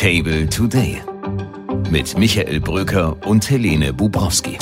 Table 0.00 0.48
Today 0.48 1.02
mit 1.90 2.16
Michael 2.16 2.58
Bröker 2.58 3.18
und 3.26 3.50
Helene 3.50 3.92
Bubrowski. 3.92 4.56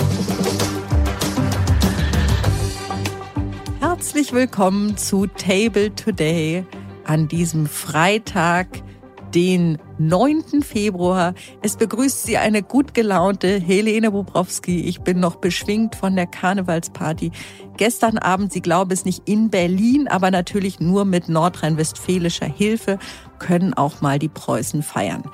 Herzlich 3.78 4.32
willkommen 4.32 4.96
zu 4.96 5.28
Table 5.28 5.94
Today 5.94 6.64
an 7.04 7.28
diesem 7.28 7.68
Freitag, 7.68 8.66
den 9.34 9.78
9. 9.98 10.62
Februar. 10.62 11.34
Es 11.62 11.76
begrüßt 11.76 12.24
Sie 12.24 12.36
eine 12.38 12.62
gut 12.62 12.94
gelaunte 12.94 13.60
Helene 13.60 14.10
Bobrowski. 14.10 14.82
Ich 14.82 15.00
bin 15.00 15.20
noch 15.20 15.36
beschwingt 15.36 15.94
von 15.94 16.16
der 16.16 16.26
Karnevalsparty. 16.26 17.32
Gestern 17.76 18.18
Abend, 18.18 18.52
Sie 18.52 18.60
glauben 18.60 18.90
es 18.90 19.04
nicht, 19.04 19.28
in 19.28 19.50
Berlin, 19.50 20.08
aber 20.08 20.30
natürlich 20.30 20.80
nur 20.80 21.04
mit 21.04 21.28
nordrhein-westfälischer 21.28 22.46
Hilfe 22.46 22.98
können 23.38 23.74
auch 23.74 24.00
mal 24.00 24.18
die 24.18 24.28
Preußen 24.28 24.82
feiern. 24.82 25.24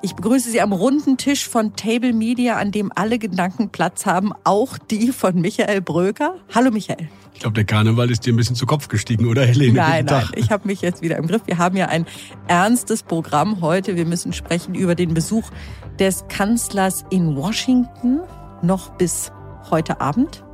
Ich 0.00 0.14
begrüße 0.14 0.50
Sie 0.50 0.60
am 0.60 0.72
runden 0.72 1.16
Tisch 1.16 1.48
von 1.48 1.74
Table 1.74 2.12
Media, 2.12 2.56
an 2.56 2.70
dem 2.70 2.92
alle 2.94 3.18
Gedanken 3.18 3.70
Platz 3.70 4.06
haben, 4.06 4.32
auch 4.44 4.78
die 4.78 5.10
von 5.10 5.40
Michael 5.40 5.80
Bröker. 5.80 6.36
Hallo 6.54 6.70
Michael. 6.70 7.08
Ich 7.34 7.40
glaube, 7.40 7.54
der 7.54 7.64
Karneval 7.64 8.08
ist 8.08 8.24
dir 8.24 8.32
ein 8.32 8.36
bisschen 8.36 8.54
zu 8.54 8.64
Kopf 8.64 8.86
gestiegen, 8.86 9.26
oder 9.26 9.44
Helene? 9.44 9.74
Nein, 9.74 10.04
nein, 10.04 10.28
ich 10.36 10.50
habe 10.50 10.68
mich 10.68 10.82
jetzt 10.82 11.02
wieder 11.02 11.16
im 11.16 11.26
Griff. 11.26 11.42
Wir 11.46 11.58
haben 11.58 11.76
ja 11.76 11.86
ein 11.86 12.06
ernstes 12.46 13.02
Programm 13.02 13.60
heute. 13.60 13.96
Wir 13.96 14.06
müssen 14.06 14.32
sprechen 14.32 14.76
über 14.76 14.94
den 14.94 15.14
Besuch 15.14 15.50
des 15.98 16.24
Kanzlers 16.28 17.04
in 17.10 17.34
Washington 17.34 18.20
noch 18.62 18.90
bis 18.90 19.32
heute 19.70 20.00
Abend. 20.00 20.44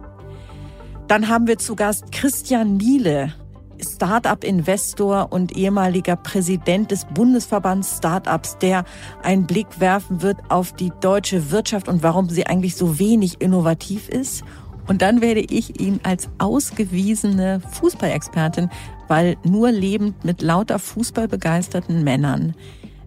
Dann 1.07 1.29
haben 1.29 1.47
wir 1.47 1.59
zu 1.59 1.77
Gast 1.77 2.13
Christian 2.13 2.79
Miele, 2.79 3.35
Startup-Investor 3.81 5.33
und 5.33 5.57
ehemaliger 5.57 6.17
Präsident 6.17 6.91
des 6.91 7.05
Bundesverbands 7.07 7.99
Startups, 7.99 8.59
der 8.59 8.85
einen 9.23 9.47
Blick 9.47 9.81
werfen 9.81 10.23
wird 10.23 10.39
auf 10.49 10.73
die 10.73 10.93
deutsche 11.01 11.51
Wirtschaft 11.51 11.89
und 11.89 12.03
warum 12.03 12.29
sie 12.29 12.47
eigentlich 12.47 12.77
so 12.77 12.99
wenig 12.99 13.41
innovativ 13.41 14.09
ist. 14.09 14.45
Und 14.87 15.03
dann 15.03 15.21
werde 15.21 15.41
ich 15.41 15.81
ihn 15.81 16.01
als 16.03 16.29
ausgewiesene 16.39 17.61
Fußballexpertin, 17.73 18.71
weil 19.09 19.37
nur 19.45 19.71
lebend 19.71 20.25
mit 20.25 20.43
lauter 20.43 20.79
fußballbegeisterten 20.79 22.05
Männern, 22.05 22.55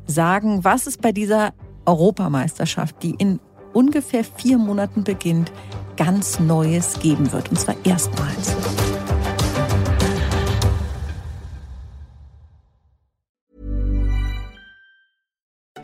sagen, 0.08 0.64
was 0.64 0.88
es 0.88 0.98
bei 0.98 1.12
dieser 1.12 1.54
Europameisterschaft, 1.86 3.04
die 3.04 3.12
in 3.12 3.40
ungefähr 3.74 4.24
vier 4.24 4.58
Monaten 4.58 5.04
beginnt, 5.04 5.52
ganz 5.98 6.40
Neues 6.40 7.00
geben 7.00 7.31
wird. 7.31 7.50
Und 7.50 7.59
zwar 7.59 7.76
erstmals. 7.84 8.56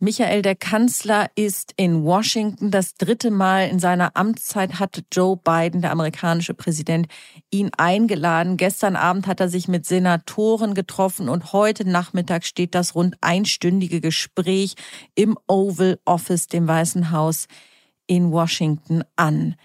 Michael, 0.00 0.42
der 0.42 0.54
Kanzler 0.54 1.28
ist 1.34 1.74
in 1.76 2.04
Washington. 2.04 2.70
Das 2.70 2.94
dritte 2.94 3.32
Mal 3.32 3.68
in 3.68 3.80
seiner 3.80 4.16
Amtszeit 4.16 4.78
hat 4.78 5.02
Joe 5.10 5.36
Biden, 5.36 5.82
der 5.82 5.90
amerikanische 5.90 6.54
Präsident, 6.54 7.08
ihn 7.50 7.70
eingeladen. 7.76 8.56
Gestern 8.56 8.94
Abend 8.94 9.26
hat 9.26 9.40
er 9.40 9.48
sich 9.48 9.66
mit 9.66 9.86
Senatoren 9.86 10.74
getroffen 10.74 11.28
und 11.28 11.52
heute 11.52 11.84
Nachmittag 11.84 12.44
steht 12.44 12.76
das 12.76 12.94
rund 12.94 13.16
einstündige 13.22 14.00
Gespräch 14.00 14.76
im 15.16 15.36
Oval 15.48 15.98
Office, 16.04 16.46
dem 16.46 16.68
Weißen 16.68 17.10
Haus 17.10 17.48
in 18.06 18.30
Washington 18.30 19.02
an. 19.16 19.56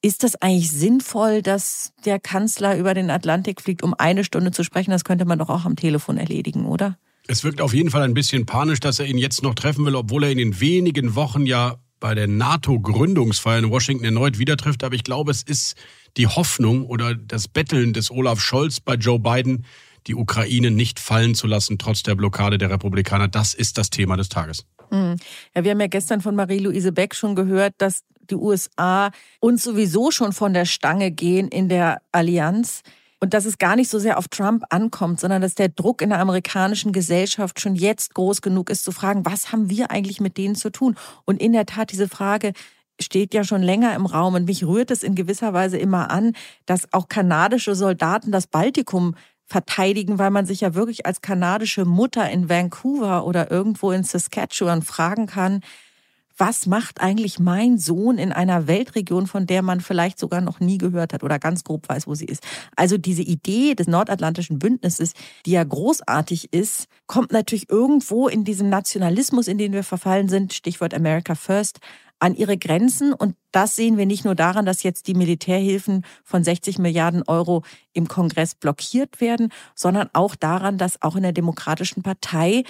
Ist 0.00 0.22
das 0.22 0.34
eigentlich 0.36 0.70
sinnvoll, 0.70 1.42
dass 1.42 1.92
der 2.06 2.18
Kanzler 2.18 2.78
über 2.78 2.94
den 2.94 3.10
Atlantik 3.10 3.60
fliegt, 3.60 3.82
um 3.82 3.92
eine 3.92 4.24
Stunde 4.24 4.50
zu 4.50 4.64
sprechen? 4.64 4.92
Das 4.92 5.04
könnte 5.04 5.26
man 5.26 5.38
doch 5.38 5.50
auch 5.50 5.66
am 5.66 5.76
Telefon 5.76 6.16
erledigen, 6.16 6.64
oder? 6.64 6.96
Es 7.28 7.44
wirkt 7.44 7.60
auf 7.60 7.72
jeden 7.72 7.90
Fall 7.90 8.02
ein 8.02 8.14
bisschen 8.14 8.46
panisch, 8.46 8.80
dass 8.80 8.98
er 8.98 9.06
ihn 9.06 9.18
jetzt 9.18 9.42
noch 9.42 9.54
treffen 9.54 9.86
will, 9.86 9.94
obwohl 9.94 10.24
er 10.24 10.30
in 10.30 10.38
den 10.38 10.60
wenigen 10.60 11.14
Wochen 11.14 11.46
ja 11.46 11.76
bei 12.00 12.14
der 12.16 12.26
NATO-Gründungsfeier 12.26 13.60
in 13.60 13.70
Washington 13.70 14.04
erneut 14.04 14.38
wieder 14.38 14.56
trifft. 14.56 14.82
Aber 14.82 14.94
ich 14.94 15.04
glaube, 15.04 15.30
es 15.30 15.42
ist 15.42 15.76
die 16.16 16.26
Hoffnung 16.26 16.84
oder 16.84 17.14
das 17.14 17.46
Betteln 17.46 17.92
des 17.92 18.10
Olaf 18.10 18.40
Scholz 18.40 18.80
bei 18.80 18.94
Joe 18.94 19.20
Biden, 19.20 19.64
die 20.08 20.16
Ukraine 20.16 20.72
nicht 20.72 20.98
fallen 20.98 21.36
zu 21.36 21.46
lassen, 21.46 21.78
trotz 21.78 22.02
der 22.02 22.16
Blockade 22.16 22.58
der 22.58 22.70
Republikaner. 22.70 23.28
Das 23.28 23.54
ist 23.54 23.78
das 23.78 23.90
Thema 23.90 24.16
des 24.16 24.28
Tages. 24.28 24.66
Hm. 24.90 25.16
Ja, 25.54 25.62
wir 25.62 25.70
haben 25.70 25.80
ja 25.80 25.86
gestern 25.86 26.20
von 26.20 26.34
Marie-Louise 26.34 26.90
Beck 26.90 27.14
schon 27.14 27.36
gehört, 27.36 27.74
dass 27.78 28.02
die 28.30 28.34
USA 28.34 29.12
uns 29.38 29.62
sowieso 29.62 30.10
schon 30.10 30.32
von 30.32 30.54
der 30.54 30.64
Stange 30.64 31.12
gehen 31.12 31.48
in 31.48 31.68
der 31.68 32.02
Allianz 32.10 32.82
und 33.22 33.34
dass 33.34 33.44
es 33.44 33.58
gar 33.58 33.76
nicht 33.76 33.88
so 33.88 34.00
sehr 34.00 34.18
auf 34.18 34.26
Trump 34.26 34.64
ankommt, 34.70 35.20
sondern 35.20 35.40
dass 35.40 35.54
der 35.54 35.68
Druck 35.68 36.02
in 36.02 36.08
der 36.08 36.18
amerikanischen 36.18 36.90
Gesellschaft 36.90 37.60
schon 37.60 37.76
jetzt 37.76 38.14
groß 38.14 38.42
genug 38.42 38.68
ist, 38.68 38.82
zu 38.82 38.90
fragen, 38.90 39.24
was 39.24 39.52
haben 39.52 39.70
wir 39.70 39.92
eigentlich 39.92 40.20
mit 40.20 40.36
denen 40.36 40.56
zu 40.56 40.70
tun? 40.70 40.96
Und 41.24 41.40
in 41.40 41.52
der 41.52 41.64
Tat, 41.64 41.92
diese 41.92 42.08
Frage 42.08 42.52
steht 43.00 43.32
ja 43.32 43.44
schon 43.44 43.62
länger 43.62 43.94
im 43.94 44.06
Raum 44.06 44.34
und 44.34 44.46
mich 44.46 44.66
rührt 44.66 44.90
es 44.90 45.04
in 45.04 45.14
gewisser 45.14 45.52
Weise 45.52 45.78
immer 45.78 46.10
an, 46.10 46.32
dass 46.66 46.92
auch 46.92 47.06
kanadische 47.06 47.76
Soldaten 47.76 48.32
das 48.32 48.48
Baltikum 48.48 49.14
verteidigen, 49.46 50.18
weil 50.18 50.32
man 50.32 50.44
sich 50.44 50.60
ja 50.60 50.74
wirklich 50.74 51.06
als 51.06 51.20
kanadische 51.20 51.84
Mutter 51.84 52.28
in 52.28 52.48
Vancouver 52.48 53.24
oder 53.24 53.52
irgendwo 53.52 53.92
in 53.92 54.02
Saskatchewan 54.02 54.82
fragen 54.82 55.26
kann, 55.26 55.60
was 56.44 56.66
macht 56.66 57.00
eigentlich 57.00 57.38
mein 57.38 57.78
Sohn 57.78 58.18
in 58.18 58.32
einer 58.32 58.66
Weltregion, 58.66 59.28
von 59.28 59.46
der 59.46 59.62
man 59.62 59.80
vielleicht 59.80 60.18
sogar 60.18 60.40
noch 60.40 60.58
nie 60.58 60.76
gehört 60.76 61.12
hat 61.12 61.22
oder 61.22 61.38
ganz 61.38 61.62
grob 61.62 61.88
weiß, 61.88 62.08
wo 62.08 62.16
sie 62.16 62.24
ist. 62.24 62.42
Also 62.74 62.98
diese 62.98 63.22
Idee 63.22 63.76
des 63.76 63.86
Nordatlantischen 63.86 64.58
Bündnisses, 64.58 65.12
die 65.46 65.52
ja 65.52 65.62
großartig 65.62 66.52
ist, 66.52 66.88
kommt 67.06 67.30
natürlich 67.30 67.70
irgendwo 67.70 68.26
in 68.26 68.42
diesem 68.42 68.68
Nationalismus, 68.68 69.46
in 69.46 69.56
den 69.56 69.72
wir 69.72 69.84
verfallen 69.84 70.28
sind, 70.28 70.52
Stichwort 70.52 70.94
America 70.94 71.36
First, 71.36 71.78
an 72.18 72.34
ihre 72.34 72.58
Grenzen. 72.58 73.12
Und 73.12 73.36
das 73.52 73.76
sehen 73.76 73.96
wir 73.96 74.06
nicht 74.06 74.24
nur 74.24 74.34
daran, 74.34 74.66
dass 74.66 74.82
jetzt 74.82 75.06
die 75.06 75.14
Militärhilfen 75.14 76.04
von 76.24 76.42
60 76.42 76.80
Milliarden 76.80 77.22
Euro 77.28 77.62
im 77.92 78.08
Kongress 78.08 78.56
blockiert 78.56 79.20
werden, 79.20 79.52
sondern 79.76 80.10
auch 80.12 80.34
daran, 80.34 80.76
dass 80.76 81.02
auch 81.02 81.14
in 81.14 81.22
der 81.22 81.30
Demokratischen 81.30 82.02
Partei 82.02 82.64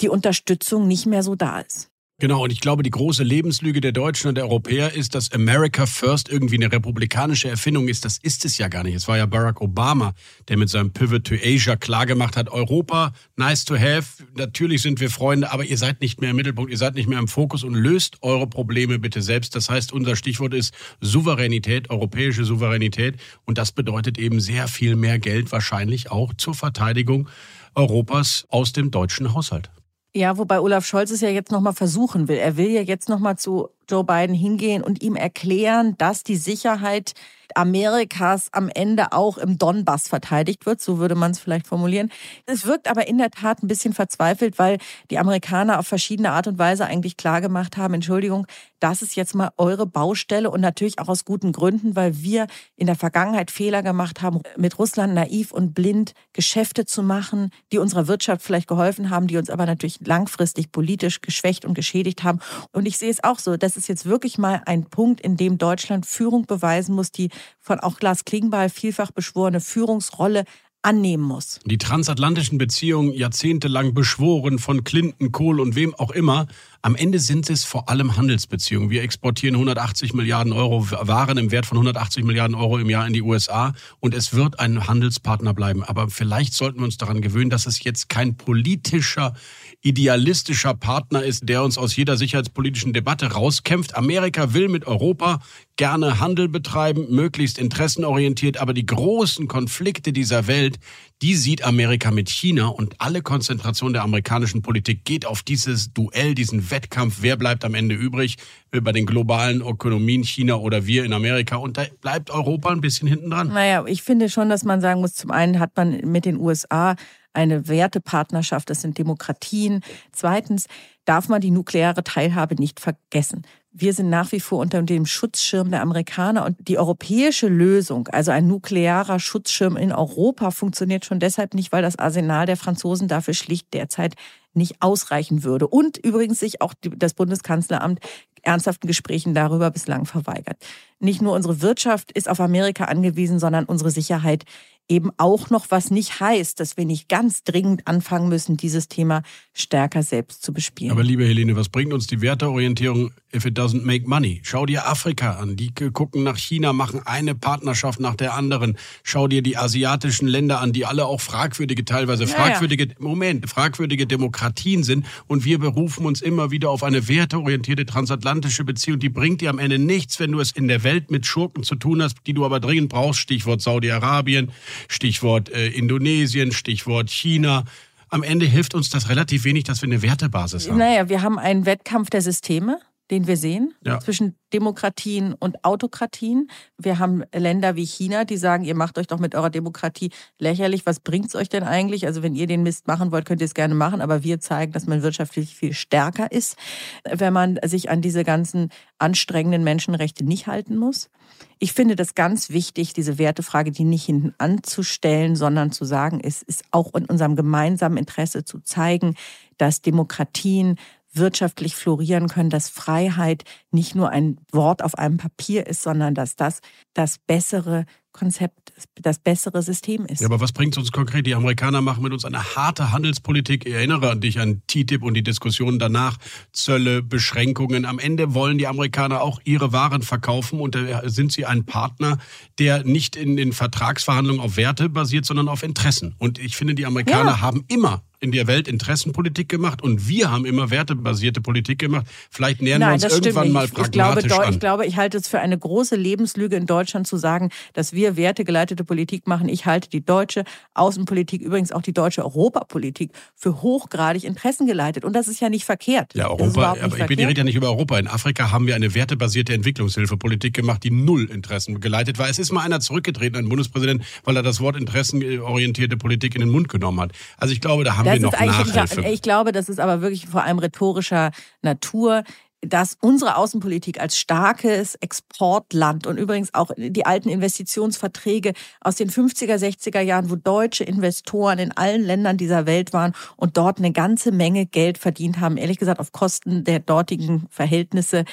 die 0.00 0.08
Unterstützung 0.08 0.88
nicht 0.88 1.04
mehr 1.04 1.22
so 1.22 1.34
da 1.34 1.60
ist. 1.60 1.90
Genau, 2.20 2.44
und 2.44 2.52
ich 2.52 2.60
glaube, 2.60 2.84
die 2.84 2.90
große 2.90 3.24
Lebenslüge 3.24 3.80
der 3.80 3.90
Deutschen 3.90 4.28
und 4.28 4.36
der 4.36 4.44
Europäer 4.44 4.92
ist, 4.92 5.16
dass 5.16 5.32
America 5.32 5.84
First 5.84 6.28
irgendwie 6.28 6.54
eine 6.54 6.70
republikanische 6.70 7.48
Erfindung 7.48 7.88
ist. 7.88 8.04
Das 8.04 8.18
ist 8.18 8.44
es 8.44 8.56
ja 8.56 8.68
gar 8.68 8.84
nicht. 8.84 8.94
Es 8.94 9.08
war 9.08 9.16
ja 9.16 9.26
Barack 9.26 9.60
Obama, 9.60 10.14
der 10.46 10.56
mit 10.56 10.68
seinem 10.68 10.92
Pivot 10.92 11.24
to 11.24 11.34
Asia 11.34 11.74
klargemacht 11.74 12.36
hat, 12.36 12.50
Europa, 12.50 13.12
nice 13.34 13.64
to 13.64 13.74
have, 13.74 14.22
natürlich 14.36 14.82
sind 14.82 15.00
wir 15.00 15.10
Freunde, 15.10 15.50
aber 15.50 15.64
ihr 15.64 15.76
seid 15.76 16.00
nicht 16.00 16.20
mehr 16.20 16.30
im 16.30 16.36
Mittelpunkt, 16.36 16.70
ihr 16.70 16.78
seid 16.78 16.94
nicht 16.94 17.08
mehr 17.08 17.18
im 17.18 17.26
Fokus 17.26 17.64
und 17.64 17.74
löst 17.74 18.18
eure 18.22 18.46
Probleme 18.46 19.00
bitte 19.00 19.20
selbst. 19.20 19.56
Das 19.56 19.68
heißt, 19.68 19.92
unser 19.92 20.14
Stichwort 20.14 20.54
ist 20.54 20.72
Souveränität, 21.00 21.90
europäische 21.90 22.44
Souveränität. 22.44 23.16
Und 23.44 23.58
das 23.58 23.72
bedeutet 23.72 24.18
eben 24.18 24.38
sehr 24.38 24.68
viel 24.68 24.94
mehr 24.94 25.18
Geld 25.18 25.50
wahrscheinlich 25.50 26.12
auch 26.12 26.32
zur 26.34 26.54
Verteidigung 26.54 27.28
Europas 27.74 28.46
aus 28.50 28.72
dem 28.72 28.92
deutschen 28.92 29.34
Haushalt. 29.34 29.72
Ja, 30.16 30.38
wobei 30.38 30.60
Olaf 30.60 30.86
Scholz 30.86 31.10
es 31.10 31.20
ja 31.22 31.28
jetzt 31.28 31.50
nochmal 31.50 31.72
versuchen 31.72 32.28
will. 32.28 32.36
Er 32.36 32.56
will 32.56 32.70
ja 32.70 32.82
jetzt 32.82 33.08
nochmal 33.08 33.36
zu 33.36 33.70
Joe 33.88 34.04
Biden 34.04 34.34
hingehen 34.34 34.82
und 34.82 35.02
ihm 35.02 35.16
erklären, 35.16 35.96
dass 35.98 36.22
die 36.22 36.36
Sicherheit 36.36 37.14
Amerikas 37.54 38.48
am 38.52 38.68
Ende 38.68 39.12
auch 39.12 39.38
im 39.38 39.58
Donbass 39.58 40.08
verteidigt 40.08 40.66
wird, 40.66 40.80
so 40.80 40.98
würde 40.98 41.14
man 41.14 41.32
es 41.32 41.38
vielleicht 41.38 41.66
formulieren. 41.66 42.10
Es 42.46 42.66
wirkt 42.66 42.88
aber 42.88 43.06
in 43.06 43.18
der 43.18 43.30
Tat 43.30 43.62
ein 43.62 43.68
bisschen 43.68 43.92
verzweifelt, 43.92 44.58
weil 44.58 44.78
die 45.10 45.18
Amerikaner 45.18 45.78
auf 45.78 45.86
verschiedene 45.86 46.32
Art 46.32 46.46
und 46.46 46.58
Weise 46.58 46.86
eigentlich 46.86 47.16
klargemacht 47.16 47.76
haben, 47.76 47.94
Entschuldigung, 47.94 48.46
das 48.80 49.02
ist 49.02 49.14
jetzt 49.16 49.34
mal 49.34 49.50
eure 49.56 49.86
Baustelle 49.86 50.50
und 50.50 50.60
natürlich 50.60 50.98
auch 50.98 51.08
aus 51.08 51.24
guten 51.24 51.52
Gründen, 51.52 51.96
weil 51.96 52.22
wir 52.22 52.46
in 52.76 52.86
der 52.86 52.96
Vergangenheit 52.96 53.50
Fehler 53.50 53.82
gemacht 53.82 54.20
haben, 54.20 54.42
mit 54.58 54.78
Russland 54.78 55.14
naiv 55.14 55.52
und 55.52 55.74
blind 55.74 56.12
Geschäfte 56.34 56.84
zu 56.84 57.02
machen, 57.02 57.50
die 57.72 57.78
unserer 57.78 58.08
Wirtschaft 58.08 58.42
vielleicht 58.42 58.68
geholfen 58.68 59.08
haben, 59.08 59.26
die 59.26 59.38
uns 59.38 59.48
aber 59.48 59.64
natürlich 59.64 60.00
langfristig 60.04 60.70
politisch 60.70 61.22
geschwächt 61.22 61.64
und 61.64 61.74
geschädigt 61.74 62.24
haben. 62.24 62.40
Und 62.72 62.86
ich 62.86 62.98
sehe 62.98 63.10
es 63.10 63.24
auch 63.24 63.38
so, 63.38 63.56
das 63.74 63.84
ist 63.84 63.88
jetzt 63.88 64.06
wirklich 64.06 64.38
mal 64.38 64.62
ein 64.66 64.84
Punkt, 64.84 65.20
in 65.20 65.36
dem 65.36 65.58
Deutschland 65.58 66.06
Führung 66.06 66.46
beweisen 66.46 66.94
muss, 66.94 67.10
die 67.10 67.30
von 67.58 67.80
auch 67.80 67.98
Glas 67.98 68.24
Klingbeil 68.24 68.68
vielfach 68.68 69.10
beschworene 69.10 69.60
Führungsrolle 69.60 70.44
annehmen 70.84 71.24
muss. 71.24 71.60
Die 71.64 71.78
transatlantischen 71.78 72.58
Beziehungen 72.58 73.12
jahrzehntelang 73.12 73.94
beschworen 73.94 74.58
von 74.58 74.84
Clinton, 74.84 75.32
Kohl 75.32 75.60
und 75.60 75.74
wem 75.74 75.94
auch 75.94 76.10
immer. 76.10 76.46
Am 76.82 76.96
Ende 76.96 77.18
sind 77.18 77.48
es 77.48 77.64
vor 77.64 77.88
allem 77.88 78.18
Handelsbeziehungen. 78.18 78.90
Wir 78.90 79.02
exportieren 79.02 79.54
180 79.54 80.12
Milliarden 80.12 80.52
Euro 80.52 80.90
Waren 80.90 81.38
im 81.38 81.50
Wert 81.50 81.64
von 81.64 81.78
180 81.78 82.24
Milliarden 82.24 82.54
Euro 82.54 82.76
im 82.76 82.90
Jahr 82.90 83.06
in 83.06 83.14
die 83.14 83.22
USA 83.22 83.72
und 84.00 84.12
es 84.12 84.34
wird 84.34 84.60
ein 84.60 84.86
Handelspartner 84.86 85.54
bleiben. 85.54 85.82
Aber 85.82 86.10
vielleicht 86.10 86.52
sollten 86.52 86.80
wir 86.80 86.84
uns 86.84 86.98
daran 86.98 87.22
gewöhnen, 87.22 87.48
dass 87.48 87.64
es 87.64 87.82
jetzt 87.82 88.10
kein 88.10 88.36
politischer, 88.36 89.32
idealistischer 89.80 90.74
Partner 90.74 91.24
ist, 91.24 91.48
der 91.48 91.62
uns 91.62 91.78
aus 91.78 91.96
jeder 91.96 92.18
sicherheitspolitischen 92.18 92.92
Debatte 92.92 93.32
rauskämpft. 93.32 93.96
Amerika 93.96 94.52
will 94.52 94.68
mit 94.68 94.86
Europa 94.86 95.40
gerne 95.76 96.20
Handel 96.20 96.48
betreiben, 96.48 97.06
möglichst 97.08 97.58
interessenorientiert, 97.58 98.58
aber 98.58 98.74
die 98.74 98.86
großen 98.86 99.48
Konflikte 99.48 100.12
dieser 100.12 100.46
Welt, 100.46 100.73
die 101.22 101.34
sieht 101.34 101.64
Amerika 101.64 102.10
mit 102.10 102.28
China 102.28 102.66
und 102.66 103.00
alle 103.00 103.22
Konzentration 103.22 103.92
der 103.92 104.02
amerikanischen 104.02 104.62
Politik 104.62 105.04
geht 105.04 105.26
auf 105.26 105.42
dieses 105.42 105.92
Duell, 105.92 106.34
diesen 106.34 106.70
Wettkampf, 106.70 107.18
wer 107.20 107.36
bleibt 107.36 107.64
am 107.64 107.74
Ende 107.74 107.94
übrig 107.94 108.36
bei 108.70 108.92
den 108.92 109.06
globalen 109.06 109.60
Ökonomien 109.60 110.24
China 110.24 110.56
oder 110.56 110.86
wir 110.86 111.04
in 111.04 111.12
Amerika 111.12 111.56
und 111.56 111.78
da 111.78 111.84
bleibt 112.00 112.30
Europa 112.30 112.70
ein 112.70 112.80
bisschen 112.80 113.08
hinten 113.08 113.30
dran. 113.30 113.48
Naja, 113.48 113.84
ich 113.86 114.02
finde 114.02 114.28
schon, 114.28 114.48
dass 114.48 114.64
man 114.64 114.80
sagen 114.80 115.00
muss, 115.00 115.14
zum 115.14 115.30
einen 115.30 115.60
hat 115.60 115.76
man 115.76 116.00
mit 116.10 116.24
den 116.24 116.38
USA 116.38 116.96
eine 117.34 117.68
Wertepartnerschaft, 117.68 118.70
das 118.70 118.80
sind 118.80 118.98
Demokratien. 118.98 119.82
Zweitens 120.12 120.66
darf 121.04 121.28
man 121.28 121.40
die 121.40 121.50
nukleare 121.50 122.02
Teilhabe 122.02 122.54
nicht 122.54 122.80
vergessen 122.80 123.44
wir 123.76 123.92
sind 123.92 124.08
nach 124.08 124.30
wie 124.30 124.38
vor 124.38 124.60
unter 124.60 124.80
dem 124.82 125.04
Schutzschirm 125.04 125.72
der 125.72 125.82
Amerikaner 125.82 126.44
und 126.46 126.68
die 126.68 126.78
europäische 126.78 127.48
Lösung, 127.48 128.06
also 128.06 128.30
ein 128.30 128.46
nuklearer 128.46 129.18
Schutzschirm 129.18 129.76
in 129.76 129.92
Europa, 129.92 130.52
funktioniert 130.52 131.04
schon 131.04 131.18
deshalb 131.18 131.54
nicht, 131.54 131.72
weil 131.72 131.82
das 131.82 131.98
Arsenal 131.98 132.46
der 132.46 132.56
Franzosen 132.56 133.08
dafür 133.08 133.34
schlicht 133.34 133.74
derzeit 133.74 134.14
nicht 134.52 134.76
ausreichen 134.78 135.42
würde. 135.42 135.66
Und 135.66 135.96
übrigens 135.98 136.38
sich 136.38 136.62
auch 136.62 136.72
das 136.80 137.14
Bundeskanzleramt 137.14 137.98
ernsthaften 138.42 138.86
Gesprächen 138.86 139.34
darüber 139.34 139.72
bislang 139.72 140.04
verweigert. 140.04 140.58
Nicht 141.00 141.20
nur 141.20 141.32
unsere 141.32 141.60
Wirtschaft 141.60 142.12
ist 142.12 142.28
auf 142.28 142.38
Amerika 142.38 142.84
angewiesen, 142.84 143.40
sondern 143.40 143.64
unsere 143.64 143.90
Sicherheit 143.90 144.44
eben 144.88 145.10
auch 145.16 145.50
noch, 145.50 145.70
was 145.70 145.90
nicht 145.90 146.20
heißt, 146.20 146.60
dass 146.60 146.76
wir 146.76 146.84
nicht 146.84 147.08
ganz 147.08 147.42
dringend 147.42 147.86
anfangen 147.86 148.28
müssen, 148.28 148.56
dieses 148.56 148.88
Thema 148.88 149.22
stärker 149.52 150.02
selbst 150.02 150.42
zu 150.42 150.52
bespielen. 150.52 150.92
Aber 150.92 151.02
liebe 151.02 151.24
Helene, 151.24 151.56
was 151.56 151.68
bringt 151.68 151.92
uns 151.92 152.06
die 152.06 152.20
Werteorientierung 152.20 153.12
if 153.34 153.44
it 153.44 153.58
doesn't 153.58 153.84
make 153.84 154.08
money? 154.08 154.40
Schau 154.44 154.66
dir 154.66 154.86
Afrika 154.86 155.32
an. 155.32 155.56
Die 155.56 155.72
gucken 155.72 156.22
nach 156.22 156.36
China, 156.36 156.72
machen 156.72 157.00
eine 157.04 157.34
Partnerschaft 157.34 158.00
nach 158.00 158.14
der 158.14 158.34
anderen. 158.34 158.78
Schau 159.02 159.28
dir 159.28 159.42
die 159.42 159.56
asiatischen 159.56 160.28
Länder 160.28 160.60
an, 160.60 160.72
die 160.72 160.86
alle 160.86 161.06
auch 161.06 161.20
fragwürdige, 161.20 161.84
teilweise 161.84 162.26
fragwürdige, 162.26 162.84
ja, 162.84 162.90
ja. 162.90 162.96
Moment, 162.98 163.48
fragwürdige 163.48 164.06
Demokratien 164.06 164.82
sind. 164.82 165.06
Und 165.26 165.44
wir 165.44 165.58
berufen 165.58 166.06
uns 166.06 166.22
immer 166.22 166.50
wieder 166.50 166.70
auf 166.70 166.82
eine 166.82 167.08
werteorientierte 167.08 167.86
transatlantische 167.86 168.64
Beziehung. 168.64 168.98
Die 168.98 169.08
bringt 169.08 169.40
dir 169.40 169.50
am 169.50 169.58
Ende 169.58 169.78
nichts, 169.78 170.20
wenn 170.20 170.32
du 170.32 170.40
es 170.40 170.52
in 170.52 170.68
der 170.68 170.84
Welt 170.84 171.10
mit 171.10 171.26
Schurken 171.26 171.62
zu 171.62 171.74
tun 171.74 172.02
hast, 172.02 172.18
die 172.26 172.34
du 172.34 172.44
aber 172.44 172.60
dringend 172.60 172.90
brauchst. 172.90 173.20
Stichwort 173.20 173.60
Saudi-Arabien, 173.60 174.52
Stichwort 174.88 175.50
äh, 175.50 175.68
Indonesien, 175.68 176.52
Stichwort 176.52 177.10
China. 177.10 177.64
Am 178.08 178.22
Ende 178.22 178.46
hilft 178.46 178.74
uns 178.74 178.90
das 178.90 179.08
relativ 179.08 179.44
wenig, 179.44 179.64
dass 179.64 179.82
wir 179.82 179.88
eine 179.88 180.02
Wertebasis 180.02 180.68
haben. 180.68 180.78
Naja, 180.78 181.08
wir 181.08 181.22
haben 181.22 181.38
einen 181.38 181.66
Wettkampf 181.66 182.10
der 182.10 182.22
Systeme 182.22 182.78
den 183.10 183.26
wir 183.26 183.36
sehen, 183.36 183.74
ja. 183.84 184.00
zwischen 184.00 184.34
Demokratien 184.52 185.34
und 185.34 185.62
Autokratien. 185.64 186.48
Wir 186.78 186.98
haben 186.98 187.22
Länder 187.34 187.76
wie 187.76 187.84
China, 187.84 188.24
die 188.24 188.36
sagen, 188.36 188.64
ihr 188.64 188.74
macht 188.74 188.98
euch 188.98 189.06
doch 189.06 189.18
mit 189.18 189.34
eurer 189.34 189.50
Demokratie 189.50 190.10
lächerlich. 190.38 190.86
Was 190.86 191.00
bringt 191.00 191.26
es 191.26 191.34
euch 191.34 191.48
denn 191.48 191.64
eigentlich? 191.64 192.06
Also 192.06 192.22
wenn 192.22 192.34
ihr 192.34 192.46
den 192.46 192.62
Mist 192.62 192.86
machen 192.86 193.12
wollt, 193.12 193.26
könnt 193.26 193.42
ihr 193.42 193.46
es 193.46 193.54
gerne 193.54 193.74
machen, 193.74 194.00
aber 194.00 194.22
wir 194.22 194.40
zeigen, 194.40 194.72
dass 194.72 194.86
man 194.86 195.02
wirtschaftlich 195.02 195.54
viel 195.54 195.74
stärker 195.74 196.32
ist, 196.32 196.56
wenn 197.04 197.32
man 197.32 197.58
sich 197.64 197.90
an 197.90 198.00
diese 198.00 198.24
ganzen 198.24 198.70
anstrengenden 198.98 199.64
Menschenrechte 199.64 200.24
nicht 200.24 200.46
halten 200.46 200.76
muss. 200.76 201.10
Ich 201.58 201.72
finde 201.72 201.96
das 201.96 202.14
ganz 202.14 202.50
wichtig, 202.50 202.92
diese 202.92 203.18
Wertefrage, 203.18 203.70
die 203.70 203.84
nicht 203.84 204.04
hinten 204.04 204.34
anzustellen, 204.38 205.36
sondern 205.36 205.72
zu 205.72 205.84
sagen, 205.84 206.20
es 206.22 206.42
ist 206.42 206.64
auch 206.70 206.94
in 206.94 207.06
unserem 207.06 207.36
gemeinsamen 207.36 207.96
Interesse 207.96 208.44
zu 208.44 208.60
zeigen, 208.60 209.14
dass 209.58 209.82
Demokratien 209.82 210.76
wirtschaftlich 211.16 211.74
florieren 211.74 212.28
können, 212.28 212.50
dass 212.50 212.68
Freiheit 212.68 213.44
nicht 213.70 213.94
nur 213.94 214.10
ein 214.10 214.38
Wort 214.52 214.82
auf 214.82 214.96
einem 214.96 215.16
Papier 215.16 215.66
ist, 215.66 215.82
sondern 215.82 216.14
dass 216.14 216.36
das 216.36 216.60
das 216.94 217.18
bessere 217.18 217.86
Konzept, 218.14 218.72
das 218.94 219.18
bessere 219.18 219.60
System 219.60 220.06
ist. 220.06 220.20
Ja, 220.20 220.28
aber 220.28 220.40
was 220.40 220.52
bringt 220.52 220.74
es 220.74 220.78
uns 220.78 220.92
konkret? 220.92 221.26
Die 221.26 221.34
Amerikaner 221.34 221.82
machen 221.82 222.02
mit 222.02 222.12
uns 222.12 222.24
eine 222.24 222.54
harte 222.54 222.92
Handelspolitik. 222.92 223.66
Ich 223.66 223.74
erinnere 223.74 224.10
an 224.10 224.20
dich 224.20 224.38
an 224.38 224.62
TTIP 224.68 225.02
und 225.02 225.14
die 225.14 225.24
Diskussionen 225.24 225.80
danach, 225.80 226.16
Zölle, 226.52 227.02
Beschränkungen. 227.02 227.84
Am 227.84 227.98
Ende 227.98 228.32
wollen 228.32 228.56
die 228.56 228.68
Amerikaner 228.68 229.20
auch 229.20 229.40
ihre 229.44 229.72
Waren 229.72 230.02
verkaufen 230.02 230.60
und 230.60 230.76
da 230.76 231.08
sind 231.08 231.32
sie 231.32 231.44
ein 231.44 231.66
Partner, 231.66 232.18
der 232.60 232.84
nicht 232.84 233.16
in 233.16 233.36
den 233.36 233.52
Vertragsverhandlungen 233.52 234.40
auf 234.40 234.56
Werte 234.56 234.88
basiert, 234.88 235.26
sondern 235.26 235.48
auf 235.48 235.64
Interessen. 235.64 236.14
Und 236.18 236.38
ich 236.38 236.56
finde, 236.56 236.76
die 236.76 236.86
Amerikaner 236.86 237.32
ja. 237.32 237.40
haben 237.40 237.64
immer 237.66 238.04
in 238.24 238.32
der 238.32 238.46
Welt 238.46 238.66
Interessenpolitik 238.66 239.48
gemacht 239.48 239.82
und 239.82 240.08
wir 240.08 240.30
haben 240.30 240.46
immer 240.46 240.70
wertebasierte 240.70 241.40
Politik 241.40 241.78
gemacht. 241.78 242.06
Vielleicht 242.30 242.62
nähern 242.62 242.80
Nein, 242.80 243.00
wir 243.00 243.04
uns 243.04 243.14
irgendwann 243.14 243.52
mal 243.52 243.68
pragmatisch 243.68 244.24
ich 244.24 244.28
glaube, 244.28 244.46
an. 244.46 244.52
Ich 244.52 244.60
glaube, 244.60 244.86
ich 244.86 244.96
halte 244.96 245.18
es 245.18 245.28
für 245.28 245.38
eine 245.38 245.58
große 245.58 245.94
Lebenslüge 245.94 246.56
in 246.56 246.66
Deutschland 246.66 247.06
zu 247.06 247.16
sagen, 247.16 247.50
dass 247.74 247.92
wir 247.92 248.16
wertegeleitete 248.16 248.84
Politik 248.84 249.26
machen. 249.26 249.48
Ich 249.48 249.66
halte 249.66 249.88
die 249.90 250.04
deutsche 250.04 250.44
Außenpolitik, 250.74 251.42
übrigens 251.42 251.70
auch 251.70 251.82
die 251.82 251.92
deutsche 251.92 252.24
Europapolitik, 252.24 253.12
für 253.36 253.62
hochgradig 253.62 254.24
interessengeleitet. 254.24 255.04
Und 255.04 255.14
das 255.14 255.28
ist 255.28 255.40
ja 255.40 255.50
nicht 255.50 255.64
verkehrt. 255.64 256.14
Ja, 256.14 256.28
Europa, 256.28 256.70
aber 256.70 256.86
ich 256.86 256.94
verkehrt. 256.94 257.10
rede 257.20 257.38
ja 257.38 257.44
nicht 257.44 257.56
über 257.56 257.68
Europa. 257.68 257.98
In 257.98 258.08
Afrika 258.08 258.50
haben 258.50 258.66
wir 258.66 258.74
eine 258.74 258.94
wertebasierte 258.94 259.52
Entwicklungshilfepolitik 259.52 260.54
gemacht, 260.54 260.82
die 260.82 260.90
null 260.90 261.24
Interessen 261.30 261.80
geleitet 261.80 262.18
war. 262.18 262.28
Es 262.28 262.38
ist 262.38 262.52
mal 262.52 262.62
einer 262.62 262.80
zurückgetreten, 262.80 263.36
ein 263.36 263.48
Bundespräsident, 263.48 264.02
weil 264.24 264.36
er 264.36 264.42
das 264.42 264.60
Wort 264.60 264.76
interessenorientierte 264.76 265.96
Politik 265.96 266.34
in 266.34 266.40
den 266.40 266.50
Mund 266.50 266.68
genommen 266.68 267.00
hat. 267.00 267.12
Also 267.36 267.52
ich 267.52 267.60
glaube, 267.60 267.84
da 267.84 267.96
haben 267.96 268.06
das 268.06 268.13
wir 268.14 268.30
noch 268.30 268.32
Nachhilfe. 268.32 269.02
Ich 269.02 269.22
glaube, 269.22 269.52
das 269.52 269.68
ist 269.68 269.80
aber 269.80 270.00
wirklich 270.00 270.26
vor 270.26 270.42
allem 270.42 270.58
rhetorischer 270.58 271.30
Natur 271.62 272.24
dass 272.66 272.96
unsere 273.00 273.36
Außenpolitik 273.36 274.00
als 274.00 274.18
starkes 274.18 274.94
Exportland 274.96 276.06
und 276.06 276.16
übrigens 276.16 276.54
auch 276.54 276.70
die 276.76 277.06
alten 277.06 277.28
Investitionsverträge 277.28 278.52
aus 278.80 278.96
den 278.96 279.10
50er, 279.10 279.56
60er 279.56 280.00
Jahren, 280.00 280.30
wo 280.30 280.36
deutsche 280.36 280.84
Investoren 280.84 281.58
in 281.58 281.72
allen 281.72 282.02
Ländern 282.02 282.36
dieser 282.36 282.66
Welt 282.66 282.92
waren 282.92 283.12
und 283.36 283.56
dort 283.56 283.78
eine 283.78 283.92
ganze 283.92 284.32
Menge 284.32 284.66
Geld 284.66 284.98
verdient 284.98 285.40
haben, 285.40 285.56
ehrlich 285.56 285.78
gesagt 285.78 286.00
auf 286.00 286.12
Kosten 286.12 286.64
der 286.64 286.80
dortigen 286.80 287.46
Verhältnisse. 287.50 288.24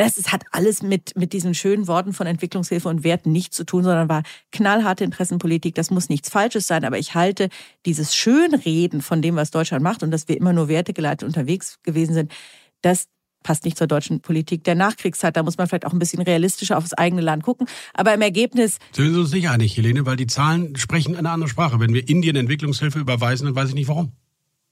Das 0.00 0.16
ist, 0.16 0.32
hat 0.32 0.44
alles 0.50 0.82
mit, 0.82 1.14
mit 1.14 1.34
diesen 1.34 1.52
schönen 1.52 1.86
Worten 1.86 2.14
von 2.14 2.26
Entwicklungshilfe 2.26 2.88
und 2.88 3.04
Werten 3.04 3.32
nichts 3.32 3.54
zu 3.54 3.64
tun, 3.64 3.84
sondern 3.84 4.08
war 4.08 4.22
knallharte 4.50 5.04
Interessenpolitik. 5.04 5.74
Das 5.74 5.90
muss 5.90 6.08
nichts 6.08 6.30
Falsches 6.30 6.66
sein, 6.66 6.86
aber 6.86 6.98
ich 6.98 7.14
halte 7.14 7.50
dieses 7.84 8.14
Schönreden 8.14 9.02
von 9.02 9.20
dem, 9.20 9.36
was 9.36 9.50
Deutschland 9.50 9.84
macht 9.84 10.02
und 10.02 10.10
dass 10.10 10.26
wir 10.26 10.38
immer 10.38 10.54
nur 10.54 10.68
wertegeleitet 10.68 11.26
unterwegs 11.26 11.80
gewesen 11.82 12.14
sind, 12.14 12.32
das 12.80 13.08
passt 13.42 13.66
nicht 13.66 13.76
zur 13.76 13.88
deutschen 13.88 14.22
Politik 14.22 14.64
der 14.64 14.74
Nachkriegszeit. 14.74 15.36
Da 15.36 15.42
muss 15.42 15.58
man 15.58 15.66
vielleicht 15.66 15.84
auch 15.84 15.92
ein 15.92 15.98
bisschen 15.98 16.22
realistischer 16.22 16.78
aufs 16.78 16.94
eigene 16.94 17.20
Land 17.20 17.42
gucken. 17.42 17.66
Aber 17.92 18.14
im 18.14 18.22
Ergebnis. 18.22 18.78
Sind 18.92 19.12
wir 19.12 19.20
uns 19.20 19.32
nicht 19.32 19.50
einig, 19.50 19.76
Helene, 19.76 20.06
weil 20.06 20.16
die 20.16 20.26
Zahlen 20.26 20.76
sprechen 20.76 21.14
eine 21.14 21.28
andere 21.28 21.50
Sprache. 21.50 21.78
Wenn 21.78 21.92
wir 21.92 22.08
Indien 22.08 22.36
Entwicklungshilfe 22.36 22.98
überweisen, 22.98 23.44
dann 23.44 23.54
weiß 23.54 23.68
ich 23.68 23.74
nicht 23.74 23.88
warum. 23.88 24.12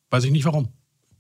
Weiß 0.09 0.25
ich 0.25 0.31
nicht 0.31 0.47
warum. 0.47 0.69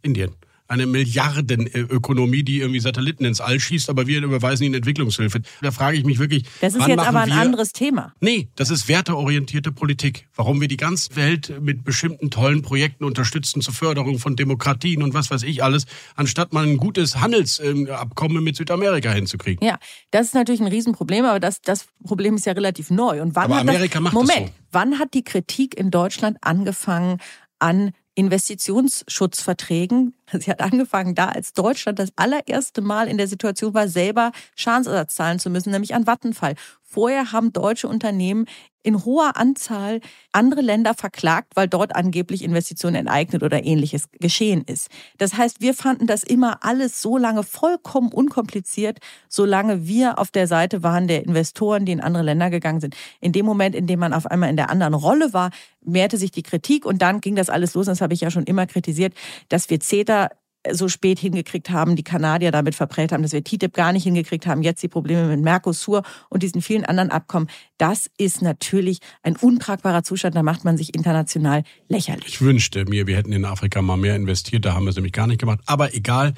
Indien 0.01 0.31
eine 0.69 0.87
Milliardenökonomie, 0.87 2.43
die 2.43 2.61
irgendwie 2.61 2.81
Satelliten 2.81 3.25
ins 3.25 3.41
All 3.41 3.59
schießt, 3.59 3.89
aber 3.89 4.07
wir 4.07 4.23
überweisen 4.23 4.65
ihnen 4.65 4.75
Entwicklungshilfe. 4.75 5.41
Da 5.63 5.71
frage 5.71 5.97
ich 5.97 6.05
mich 6.05 6.19
wirklich. 6.19 6.45
Das 6.61 6.75
ist 6.75 6.87
jetzt 6.87 7.01
aber 7.01 7.21
ein 7.21 7.31
wir... 7.31 7.37
anderes 7.37 7.73
Thema. 7.73 8.13
Nee, 8.21 8.49
das 8.55 8.71
ist 8.71 8.87
werteorientierte 8.87 9.73
Politik. 9.73 10.29
Warum 10.37 10.61
wir 10.61 10.69
die 10.69 10.77
ganze 10.77 11.17
Welt 11.17 11.61
mit 11.61 11.85
bestimmten 11.85 12.31
tollen 12.31 12.61
Projekten 12.63 13.05
unterstützen 13.05 13.63
zur 13.63 13.73
Förderung 13.73 14.19
von 14.19 14.37
Demokratien 14.37 15.03
und 15.03 15.15
was 15.15 15.31
weiß 15.31 15.43
ich 15.45 15.65
alles, 15.65 15.87
anstatt 16.17 16.53
mal 16.53 16.65
ein 16.65 16.77
gutes 16.77 17.17
Handelsabkommen 17.17 18.45
mit 18.45 18.57
Südamerika 18.57 19.11
hinzukriegen. 19.11 19.67
Ja, 19.67 19.79
das 20.11 20.29
ist 20.29 20.35
natürlich 20.35 20.61
ein 20.61 20.69
Riesenproblem, 20.69 21.25
aber 21.25 21.41
das, 21.41 21.63
das 21.63 21.87
Problem 22.05 22.35
ist 22.35 22.45
ja 22.45 22.53
relativ 22.53 22.91
neu. 22.91 23.23
Und 23.23 23.35
wann 23.35 23.45
aber 23.45 23.57
hat 23.57 23.61
Amerika 23.63 23.95
das, 23.95 24.03
macht 24.03 24.15
Moment, 24.15 24.41
das 24.41 24.49
so. 24.49 24.53
wann 24.73 24.99
hat 24.99 25.15
die 25.15 25.25
Kritik 25.25 25.79
in 25.79 25.91
Deutschland 25.91 26.37
angefangen 26.43 27.19
an 27.59 27.93
Investitionsschutzverträgen. 28.19 30.15
Sie 30.33 30.51
hat 30.51 30.61
angefangen 30.61 31.15
da, 31.15 31.29
als 31.29 31.53
Deutschland 31.53 32.01
das 32.01 32.11
allererste 32.17 32.81
Mal 32.81 33.07
in 33.07 33.17
der 33.17 33.29
Situation 33.29 33.75
war, 33.75 33.87
selber 33.87 34.33
Schadensersatz 34.57 35.15
zahlen 35.15 35.39
zu 35.39 35.51
müssen, 35.51 35.71
nämlich 35.71 35.95
an 35.95 36.07
Vattenfall. 36.07 36.55
Vorher 36.91 37.33
haben 37.33 37.53
deutsche 37.53 37.87
Unternehmen 37.87 38.47
in 38.83 39.05
hoher 39.05 39.37
Anzahl 39.37 40.01
andere 40.33 40.63
Länder 40.63 40.95
verklagt, 40.95 41.53
weil 41.55 41.69
dort 41.69 41.95
angeblich 41.95 42.43
Investitionen 42.43 42.95
enteignet 42.95 43.43
oder 43.43 43.63
ähnliches 43.63 44.09
geschehen 44.13 44.63
ist. 44.65 44.89
Das 45.19 45.35
heißt, 45.35 45.61
wir 45.61 45.75
fanden 45.75 46.07
das 46.07 46.23
immer 46.23 46.65
alles 46.65 47.03
so 47.03 47.19
lange 47.19 47.43
vollkommen 47.43 48.11
unkompliziert, 48.11 49.01
solange 49.29 49.87
wir 49.87 50.19
auf 50.19 50.31
der 50.31 50.47
Seite 50.47 50.83
waren 50.83 51.09
der 51.09 51.25
Investoren, 51.25 51.85
die 51.85 51.93
in 51.93 52.01
andere 52.01 52.23
Länder 52.23 52.49
gegangen 52.49 52.81
sind. 52.81 52.97
In 53.21 53.33
dem 53.33 53.45
Moment, 53.45 53.75
in 53.75 53.87
dem 53.87 54.01
man 54.01 54.15
auf 54.15 54.25
einmal 54.25 54.49
in 54.49 54.57
der 54.57 54.71
anderen 54.71 54.95
Rolle 54.95 55.35
war, 55.35 55.51
mehrte 55.85 56.17
sich 56.17 56.31
die 56.31 56.43
Kritik 56.43 56.87
und 56.87 57.03
dann 57.03 57.21
ging 57.21 57.37
das 57.37 57.51
alles 57.51 57.75
los. 57.75 57.85
Das 57.85 58.01
habe 58.01 58.15
ich 58.15 58.23
ja 58.23 58.31
schon 58.31 58.45
immer 58.45 58.67
kritisiert, 58.67 59.13
dass 59.51 59.69
wir 59.69 59.79
CETA 59.81 60.31
so 60.73 60.89
spät 60.89 61.19
hingekriegt 61.19 61.71
haben, 61.71 61.97
die 61.97 62.03
Kanadier 62.03 62.51
damit 62.51 62.75
verprellt 62.75 63.13
haben, 63.13 63.23
dass 63.23 63.33
wir 63.33 63.43
TTIP 63.43 63.75
gar 63.75 63.93
nicht 63.93 64.05
hingekriegt 64.05 64.47
haben, 64.47 64.63
jetzt 64.63 64.83
die 64.83 64.89
Probleme 64.89 65.29
mit 65.29 65.41
Mercosur 65.41 66.03
und 66.29 66.43
diesen 66.43 66.63
vielen 66.63 66.85
anderen 66.85 67.11
Abkommen. 67.11 67.49
Das 67.77 68.11
ist 68.19 68.43
natürlich 68.43 69.01
ein 69.23 69.37
untragbarer 69.37 70.03
Zustand, 70.03 70.35
da 70.35 70.43
macht 70.43 70.65
man 70.65 70.77
sich 70.77 70.95
international 70.95 71.63
lächerlich. 71.89 72.27
Ich 72.27 72.41
wünschte 72.41 72.85
mir, 72.87 73.07
wir 73.07 73.17
hätten 73.17 73.33
in 73.33 73.45
Afrika 73.45 73.83
mal 73.83 73.97
mehr 73.97 74.17
investiert, 74.17 74.65
da 74.65 74.75
haben 74.75 74.85
wir 74.85 74.91
es 74.91 74.97
nämlich 74.97 75.13
gar 75.13 75.27
nicht 75.27 75.41
gemacht. 75.41 75.61
Aber 75.67 75.95
egal, 75.95 76.35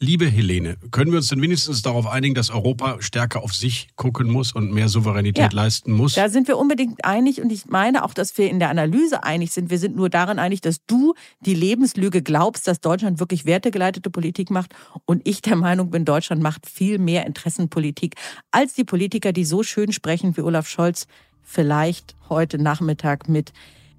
Liebe 0.00 0.26
Helene, 0.26 0.76
können 0.90 1.12
wir 1.12 1.18
uns 1.18 1.28
denn 1.28 1.40
wenigstens 1.40 1.80
darauf 1.82 2.06
einigen, 2.06 2.34
dass 2.34 2.50
Europa 2.50 3.00
stärker 3.00 3.42
auf 3.42 3.54
sich 3.54 3.88
gucken 3.94 4.28
muss 4.28 4.52
und 4.52 4.72
mehr 4.72 4.88
Souveränität 4.88 5.52
ja, 5.52 5.56
leisten 5.56 5.92
muss? 5.92 6.14
Da 6.14 6.28
sind 6.28 6.48
wir 6.48 6.58
unbedingt 6.58 7.04
einig 7.04 7.40
und 7.40 7.52
ich 7.52 7.66
meine 7.66 8.04
auch, 8.04 8.12
dass 8.12 8.36
wir 8.36 8.50
in 8.50 8.58
der 8.58 8.70
Analyse 8.70 9.22
einig 9.22 9.52
sind. 9.52 9.70
Wir 9.70 9.78
sind 9.78 9.94
nur 9.94 10.10
darin 10.10 10.40
einig, 10.40 10.60
dass 10.60 10.84
du 10.86 11.14
die 11.40 11.54
Lebenslüge 11.54 12.22
glaubst, 12.22 12.66
dass 12.66 12.80
Deutschland 12.80 13.20
wirklich 13.20 13.44
wertegeleitete 13.44 14.10
Politik 14.10 14.50
macht 14.50 14.74
und 15.04 15.26
ich 15.26 15.42
der 15.42 15.56
Meinung 15.56 15.90
bin, 15.90 16.04
Deutschland 16.04 16.42
macht 16.42 16.68
viel 16.68 16.98
mehr 16.98 17.24
Interessenpolitik 17.24 18.16
als 18.50 18.74
die 18.74 18.84
Politiker, 18.84 19.32
die 19.32 19.44
so 19.44 19.62
schön 19.62 19.92
sprechen 19.92 20.36
wie 20.36 20.42
Olaf 20.42 20.68
Scholz 20.68 21.06
vielleicht 21.40 22.16
heute 22.28 22.58
Nachmittag 22.58 23.28
mit 23.28 23.52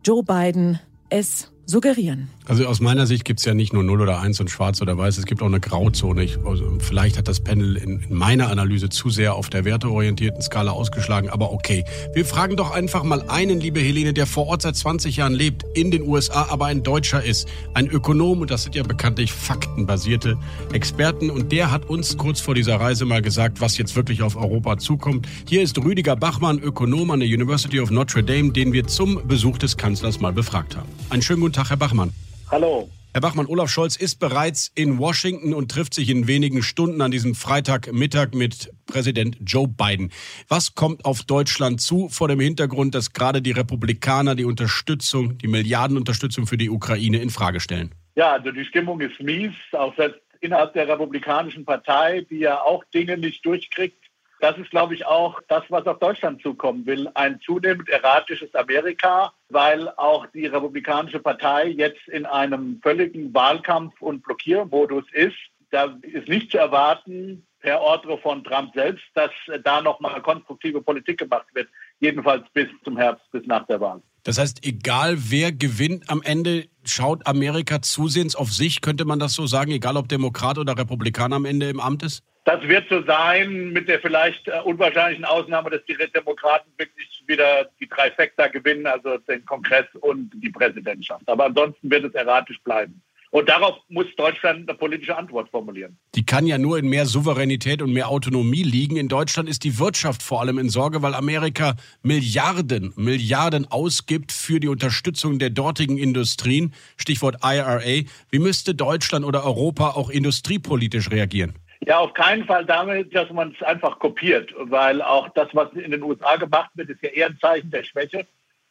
Joe 0.03 0.23
Biden 0.23 0.79
es 1.09 1.51
suggerieren. 1.65 2.29
Also 2.47 2.67
aus 2.67 2.79
meiner 2.79 3.07
Sicht 3.07 3.25
gibt 3.25 3.39
es 3.39 3.45
ja 3.45 3.55
nicht 3.55 3.73
nur 3.73 3.81
0 3.81 4.01
oder 4.01 4.21
1 4.21 4.39
und 4.39 4.51
schwarz 4.51 4.79
oder 4.79 4.95
weiß, 4.95 5.17
es 5.17 5.25
gibt 5.25 5.41
auch 5.41 5.47
eine 5.47 5.59
Grauzone. 5.59 6.23
Ich, 6.23 6.37
also 6.45 6.77
vielleicht 6.77 7.17
hat 7.17 7.27
das 7.27 7.39
Panel 7.39 7.75
in, 7.75 8.03
in, 8.07 8.15
meiner 8.15 8.49
Analyse 8.49 8.89
zu 8.89 9.09
sehr 9.09 9.33
auf 9.33 9.49
der 9.49 9.65
werteorientierten 9.65 10.43
Skala 10.43 10.71
ausgeschlagen, 10.71 11.29
aber 11.29 11.51
okay. 11.51 11.83
Wir 12.13 12.23
fragen 12.23 12.55
doch 12.55 12.69
einfach 12.69 13.03
mal 13.03 13.23
einen, 13.29 13.59
liebe 13.59 13.79
Helene, 13.79 14.13
der 14.13 14.27
vor 14.27 14.45
Ort 14.45 14.61
seit 14.61 14.75
20 14.75 15.17
Jahren 15.17 15.33
lebt, 15.33 15.65
in 15.73 15.89
den 15.89 16.03
USA, 16.03 16.45
aber 16.49 16.67
ein 16.67 16.83
Deutscher 16.83 17.23
ist, 17.23 17.47
ein 17.73 17.87
Ökonom 17.87 18.41
und 18.41 18.51
das 18.51 18.61
sind 18.61 18.75
ja 18.75 18.83
bekanntlich 18.83 19.33
faktenbasierte 19.33 20.37
Experten 20.71 21.31
und 21.31 21.51
der 21.51 21.71
hat 21.71 21.89
uns 21.89 22.15
kurz 22.15 22.41
vor 22.41 22.53
dieser 22.53 22.79
Reise 22.79 23.05
mal 23.05 23.23
gesagt, 23.23 23.59
was 23.59 23.75
jetzt 23.79 23.95
wirklich 23.95 24.21
auf 24.21 24.35
Europa 24.35 24.77
zukommt. 24.77 25.27
Hier 25.49 25.63
ist 25.63 25.83
Rüdiger 25.83 26.15
Bachmann, 26.15 26.59
Ökonom 26.59 27.09
an 27.09 27.21
der 27.21 27.29
University 27.29 27.79
of 27.79 27.89
Notre 27.89 28.23
Dame, 28.23 28.51
den 28.51 28.71
wir 28.71 28.85
zum 28.85 29.27
Besuch 29.27 29.57
des 29.57 29.77
Kanzlers 29.77 30.19
mal 30.19 30.31
befragt 30.31 30.77
haben. 30.77 30.89
Einen 31.09 31.23
schönen 31.23 31.41
guten 31.41 31.53
Tag, 31.53 31.71
Herr 31.71 31.77
Bachmann. 31.77 32.11
Hallo. 32.51 32.89
Herr 33.13 33.21
Bachmann, 33.21 33.47
Olaf 33.47 33.69
Scholz 33.69 33.95
ist 33.95 34.19
bereits 34.19 34.71
in 34.75 34.99
Washington 34.99 35.53
und 35.53 35.71
trifft 35.71 35.93
sich 35.93 36.09
in 36.09 36.27
wenigen 36.27 36.61
Stunden 36.61 37.01
an 37.01 37.11
diesem 37.11 37.33
Freitagmittag 37.33 38.33
mit 38.33 38.73
Präsident 38.87 39.37
Joe 39.45 39.69
Biden. 39.69 40.11
Was 40.49 40.75
kommt 40.75 41.05
auf 41.05 41.23
Deutschland 41.23 41.79
zu 41.79 42.09
vor 42.09 42.27
dem 42.27 42.41
Hintergrund, 42.41 42.93
dass 42.93 43.13
gerade 43.13 43.41
die 43.41 43.51
Republikaner 43.51 44.35
die 44.35 44.43
Unterstützung, 44.43 45.37
die 45.37 45.47
Milliardenunterstützung 45.47 46.45
für 46.45 46.57
die 46.57 46.69
Ukraine 46.69 47.19
in 47.19 47.29
Frage 47.29 47.61
stellen? 47.61 47.95
Ja, 48.15 48.33
also 48.33 48.51
die 48.51 48.65
Stimmung 48.65 48.99
ist 48.99 49.19
mies, 49.21 49.53
auch 49.71 49.95
selbst 49.95 50.19
innerhalb 50.41 50.73
der 50.73 50.87
Republikanischen 50.87 51.65
Partei, 51.65 52.25
die 52.29 52.39
ja 52.39 52.61
auch 52.61 52.83
Dinge 52.93 53.17
nicht 53.17 53.45
durchkriegt, 53.45 54.04
das 54.39 54.57
ist, 54.57 54.71
glaube 54.71 54.93
ich, 54.93 55.05
auch 55.05 55.41
das, 55.47 55.63
was 55.69 55.85
auf 55.87 55.99
Deutschland 55.99 56.41
zukommen 56.41 56.85
will. 56.85 57.09
Ein 57.13 57.39
zunehmend 57.41 57.89
erratisches 57.89 58.53
Amerika, 58.55 59.33
weil 59.49 59.89
auch 59.97 60.25
die 60.27 60.45
Republikanische 60.45 61.19
Partei 61.19 61.67
jetzt 61.67 62.07
in 62.07 62.25
einem 62.25 62.79
völligen 62.81 63.33
Wahlkampf- 63.33 64.01
und 64.01 64.23
Blockiermodus 64.23 65.05
ist. 65.13 65.37
Da 65.71 65.97
ist 66.01 66.27
nicht 66.27 66.51
zu 66.51 66.57
erwarten, 66.57 67.45
per 67.59 67.81
Ordre 67.81 68.17
von 68.19 68.43
Trump 68.43 68.73
selbst, 68.75 69.03
dass 69.15 69.31
da 69.63 69.81
nochmal 69.81 70.21
konstruktive 70.21 70.81
Politik 70.81 71.17
gemacht 71.17 71.47
wird. 71.53 71.67
Jedenfalls 71.99 72.43
bis 72.53 72.67
zum 72.83 72.97
Herbst, 72.97 73.25
bis 73.31 73.45
nach 73.47 73.65
der 73.65 73.81
Wahl. 73.81 74.01
Das 74.25 74.39
heißt, 74.39 74.65
egal 74.65 75.17
wer 75.29 75.51
gewinnt, 75.51 76.09
am 76.09 76.23
Ende 76.23 76.65
schaut 76.83 77.25
Amerika 77.27 77.81
zusehends 77.83 78.35
auf 78.35 78.51
sich, 78.51 78.81
könnte 78.81 79.05
man 79.05 79.19
das 79.19 79.33
so 79.33 79.45
sagen, 79.45 79.71
egal 79.71 79.97
ob 79.97 80.09
Demokrat 80.09 80.57
oder 80.57 80.75
Republikaner 80.77 81.35
am 81.35 81.45
Ende 81.45 81.69
im 81.69 81.79
Amt 81.79 82.01
ist? 82.01 82.23
Das 82.43 82.61
wird 82.67 82.87
so 82.89 83.03
sein, 83.03 83.69
mit 83.69 83.87
der 83.87 83.99
vielleicht 83.99 84.47
äh, 84.47 84.59
unwahrscheinlichen 84.63 85.25
Ausnahme, 85.25 85.69
dass 85.69 85.85
die 85.85 85.97
Demokraten 86.13 86.69
wirklich 86.77 87.23
wieder 87.27 87.69
die 87.79 87.87
drei 87.87 88.09
Trifecta 88.09 88.47
gewinnen, 88.47 88.87
also 88.87 89.17
den 89.19 89.45
Kongress 89.45 89.85
und 90.01 90.31
die 90.35 90.49
Präsidentschaft. 90.49 91.27
Aber 91.27 91.45
ansonsten 91.45 91.89
wird 91.89 92.05
es 92.05 92.13
erratisch 92.13 92.59
bleiben. 92.63 93.01
Und 93.35 93.49
darauf 93.49 93.75
muss 93.89 94.05
Deutschland 94.15 94.69
eine 94.69 94.77
politische 94.77 95.17
Antwort 95.17 95.49
formulieren. 95.49 95.97
Die 96.15 96.25
kann 96.25 96.47
ja 96.47 96.57
nur 96.57 96.79
in 96.79 96.87
mehr 96.87 97.05
Souveränität 97.05 97.81
und 97.81 97.91
mehr 97.91 98.07
Autonomie 98.07 98.63
liegen. 98.63 98.95
In 98.95 99.09
Deutschland 99.09 99.49
ist 99.49 99.65
die 99.65 99.77
Wirtschaft 99.77 100.23
vor 100.23 100.39
allem 100.39 100.57
in 100.57 100.69
Sorge, 100.69 101.01
weil 101.01 101.13
Amerika 101.13 101.75
Milliarden, 102.01 102.93
Milliarden 102.95 103.69
ausgibt 103.69 104.31
für 104.31 104.61
die 104.61 104.69
Unterstützung 104.69 105.37
der 105.37 105.49
dortigen 105.49 105.97
Industrien. 105.97 106.73
Stichwort 106.95 107.39
IRA. 107.43 108.05
Wie 108.29 108.39
müsste 108.39 108.73
Deutschland 108.73 109.25
oder 109.25 109.43
Europa 109.43 109.89
auch 109.89 110.09
industriepolitisch 110.09 111.11
reagieren? 111.11 111.55
Ja, 111.85 111.99
auf 111.99 112.13
keinen 112.13 112.45
Fall 112.45 112.65
damit, 112.65 113.13
dass 113.13 113.29
man 113.31 113.53
es 113.53 113.61
einfach 113.67 113.99
kopiert, 113.99 114.53
weil 114.57 115.01
auch 115.01 115.27
das, 115.35 115.49
was 115.51 115.73
in 115.73 115.91
den 115.91 116.03
USA 116.03 116.37
gemacht 116.37 116.71
wird, 116.75 116.89
ist 116.89 117.03
ja 117.03 117.09
eher 117.09 117.27
ein 117.27 117.37
Zeichen 117.41 117.69
der 117.69 117.83
Schwäche. 117.83 118.25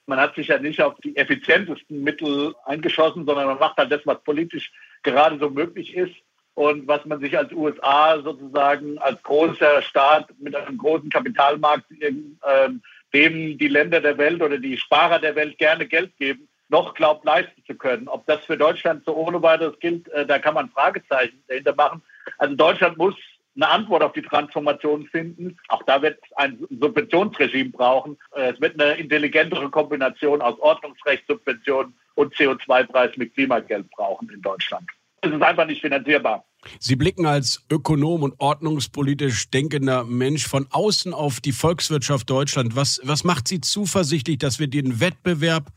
Man 0.06 0.20
hat 0.20 0.34
sich 0.34 0.48
ja 0.48 0.58
nicht 0.58 0.82
auf 0.82 0.94
die 1.02 1.16
effizientesten 1.16 2.02
Mittel 2.02 2.54
eingeschossen, 2.64 3.24
sondern 3.24 3.46
man 3.46 3.58
macht 3.58 3.76
halt 3.78 3.90
das, 3.90 4.02
was 4.04 4.22
politisch 4.22 4.70
gerade 5.02 5.38
so 5.38 5.50
möglich 5.50 5.94
ist 5.94 6.14
und 6.54 6.86
was 6.86 7.04
man 7.04 7.20
sich 7.20 7.36
als 7.36 7.52
USA 7.52 8.20
sozusagen 8.22 8.98
als 8.98 9.22
großer 9.22 9.82
Staat 9.82 10.28
mit 10.38 10.54
einem 10.54 10.78
großen 10.78 11.10
Kapitalmarkt, 11.10 11.90
in, 11.90 12.38
äh, 12.42 12.70
dem 13.12 13.58
die 13.58 13.68
Länder 13.68 14.00
der 14.00 14.18
Welt 14.18 14.42
oder 14.42 14.58
die 14.58 14.76
Sparer 14.76 15.18
der 15.18 15.34
Welt 15.36 15.58
gerne 15.58 15.86
Geld 15.86 16.16
geben, 16.16 16.48
noch 16.68 16.94
glaubt 16.94 17.24
leisten 17.24 17.62
zu 17.66 17.74
können. 17.74 18.08
Ob 18.08 18.26
das 18.26 18.44
für 18.44 18.56
Deutschland 18.56 19.04
so 19.04 19.14
ohne 19.14 19.42
weiteres 19.42 19.78
gilt, 19.80 20.08
äh, 20.08 20.26
da 20.26 20.38
kann 20.38 20.54
man 20.54 20.70
Fragezeichen 20.70 21.42
dahinter 21.48 21.74
machen. 21.74 22.02
Also 22.38 22.54
Deutschland 22.54 22.98
muss 22.98 23.14
eine 23.56 23.68
Antwort 23.68 24.02
auf 24.02 24.12
die 24.12 24.22
Transformation 24.22 25.06
finden. 25.06 25.56
Auch 25.68 25.82
da 25.84 26.02
wird 26.02 26.18
es 26.22 26.36
ein 26.36 26.58
Subventionsregime 26.80 27.70
brauchen. 27.70 28.16
Äh, 28.34 28.52
es 28.52 28.60
wird 28.60 28.80
eine 28.80 28.94
intelligentere 28.94 29.70
Kombination 29.70 30.42
aus 30.42 30.58
Ordnungsrecht, 30.58 31.24
Subventionen 31.28 31.94
und 32.14 32.34
CO2-Preis 32.34 33.16
mit 33.16 33.34
Klimageld 33.34 33.90
brauchen 33.90 34.28
in 34.30 34.42
Deutschland. 34.42 34.88
Es 35.20 35.32
ist 35.32 35.42
einfach 35.42 35.66
nicht 35.66 35.80
finanzierbar. 35.80 36.44
Sie 36.78 36.96
blicken 36.96 37.26
als 37.26 37.64
Ökonom 37.70 38.22
und 38.22 38.34
ordnungspolitisch 38.38 39.50
denkender 39.50 40.04
Mensch 40.04 40.46
von 40.46 40.66
außen 40.70 41.12
auf 41.14 41.40
die 41.40 41.52
Volkswirtschaft 41.52 42.28
Deutschland. 42.28 42.76
Was, 42.76 43.00
was 43.04 43.24
macht 43.24 43.48
Sie 43.48 43.60
zuversichtlich, 43.60 44.38
dass 44.38 44.58
wir 44.58 44.66
den 44.66 45.00
Wettbewerb 45.00 45.72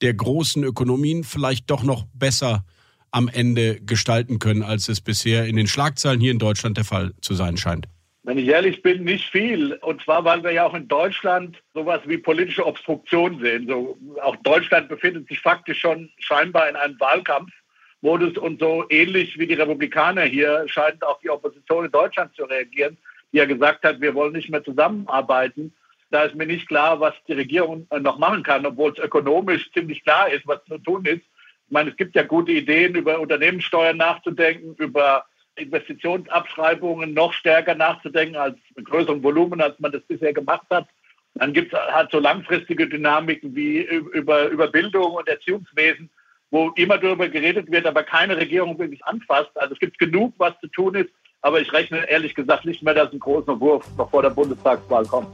der 0.00 0.14
großen 0.14 0.64
Ökonomien 0.64 1.24
vielleicht 1.24 1.70
doch 1.70 1.82
noch 1.82 2.04
besser 2.14 2.64
am 3.10 3.28
Ende 3.28 3.80
gestalten 3.80 4.38
können, 4.38 4.62
als 4.62 4.88
es 4.88 5.00
bisher 5.00 5.46
in 5.46 5.56
den 5.56 5.66
Schlagzeilen 5.66 6.20
hier 6.20 6.32
in 6.32 6.38
Deutschland 6.38 6.76
der 6.76 6.84
Fall 6.84 7.12
zu 7.20 7.34
sein 7.34 7.56
scheint? 7.56 7.86
Wenn 8.28 8.36
ich 8.36 8.48
ehrlich 8.48 8.82
bin, 8.82 9.04
nicht 9.04 9.30
viel. 9.30 9.72
Und 9.76 10.02
zwar, 10.02 10.22
weil 10.22 10.42
wir 10.42 10.52
ja 10.52 10.66
auch 10.66 10.74
in 10.74 10.86
Deutschland 10.86 11.56
sowas 11.72 12.02
wie 12.04 12.18
politische 12.18 12.66
Obstruktion 12.66 13.40
sehen. 13.40 13.66
So, 13.66 13.96
auch 14.22 14.36
Deutschland 14.36 14.90
befindet 14.90 15.28
sich 15.28 15.40
faktisch 15.40 15.80
schon 15.80 16.10
scheinbar 16.18 16.68
in 16.68 16.76
einem 16.76 17.00
Wahlkampfmodus 17.00 18.36
und 18.36 18.60
so 18.60 18.84
ähnlich 18.90 19.38
wie 19.38 19.46
die 19.46 19.54
Republikaner 19.54 20.24
hier 20.24 20.64
scheint 20.66 21.02
auch 21.02 21.18
die 21.20 21.30
Opposition 21.30 21.86
in 21.86 21.90
Deutschland 21.90 22.34
zu 22.34 22.44
reagieren, 22.44 22.98
die 23.32 23.38
ja 23.38 23.46
gesagt 23.46 23.82
hat, 23.84 24.00
wir 24.02 24.14
wollen 24.14 24.34
nicht 24.34 24.50
mehr 24.50 24.62
zusammenarbeiten. 24.62 25.72
Da 26.10 26.24
ist 26.24 26.34
mir 26.34 26.46
nicht 26.46 26.68
klar, 26.68 27.00
was 27.00 27.14
die 27.28 27.32
Regierung 27.34 27.86
noch 28.00 28.18
machen 28.18 28.42
kann, 28.42 28.66
obwohl 28.66 28.92
es 28.92 28.98
ökonomisch 28.98 29.70
ziemlich 29.72 30.02
klar 30.04 30.30
ist, 30.30 30.46
was 30.46 30.62
zu 30.66 30.76
tun 30.76 31.06
ist. 31.06 31.22
Ich 31.68 31.72
meine, 31.72 31.90
es 31.90 31.96
gibt 31.96 32.16
ja 32.16 32.22
gute 32.22 32.50
Ideen, 32.50 32.94
über 32.94 33.20
Unternehmenssteuern 33.20 33.98
nachzudenken, 33.98 34.74
über 34.76 35.26
Investitionsabschreibungen 35.56 37.12
noch 37.12 37.34
stärker 37.34 37.74
nachzudenken, 37.74 38.36
als 38.36 38.56
mit 38.74 38.86
größerem 38.86 39.22
Volumen, 39.22 39.60
als 39.60 39.78
man 39.78 39.92
das 39.92 40.00
bisher 40.02 40.32
gemacht 40.32 40.66
hat. 40.70 40.88
Dann 41.34 41.52
gibt 41.52 41.74
es 41.74 41.78
halt 41.78 42.10
so 42.10 42.20
langfristige 42.20 42.88
Dynamiken 42.88 43.54
wie 43.54 43.82
über, 43.82 44.48
über 44.48 44.68
Bildung 44.68 45.12
und 45.12 45.28
Erziehungswesen, 45.28 46.08
wo 46.50 46.70
immer 46.70 46.96
darüber 46.96 47.28
geredet 47.28 47.70
wird, 47.70 47.84
aber 47.84 48.02
keine 48.02 48.38
Regierung 48.38 48.78
wirklich 48.78 49.04
anfasst. 49.04 49.50
Also 49.54 49.74
es 49.74 49.78
gibt 49.78 49.98
genug, 49.98 50.32
was 50.38 50.58
zu 50.60 50.68
tun 50.68 50.94
ist, 50.94 51.10
aber 51.42 51.60
ich 51.60 51.70
rechne 51.70 52.08
ehrlich 52.08 52.34
gesagt 52.34 52.64
nicht 52.64 52.82
mehr, 52.82 52.94
dass 52.94 53.12
ein 53.12 53.18
großer 53.18 53.60
Wurf 53.60 53.84
noch 53.98 54.10
vor 54.10 54.22
der 54.22 54.30
Bundestagswahl 54.30 55.04
kommt. 55.04 55.28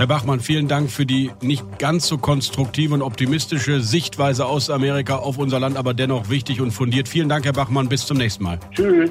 Herr 0.00 0.06
Bachmann, 0.06 0.40
vielen 0.40 0.66
Dank 0.66 0.90
für 0.90 1.04
die 1.04 1.30
nicht 1.42 1.78
ganz 1.78 2.06
so 2.06 2.16
konstruktive 2.16 2.94
und 2.94 3.02
optimistische 3.02 3.82
Sichtweise 3.82 4.46
aus 4.46 4.70
Amerika 4.70 5.16
auf 5.16 5.36
unser 5.36 5.60
Land, 5.60 5.76
aber 5.76 5.92
dennoch 5.92 6.30
wichtig 6.30 6.62
und 6.62 6.70
fundiert. 6.70 7.06
Vielen 7.06 7.28
Dank, 7.28 7.44
Herr 7.44 7.52
Bachmann. 7.52 7.86
Bis 7.90 8.06
zum 8.06 8.16
nächsten 8.16 8.44
Mal. 8.44 8.58
Tschüss. 8.74 9.10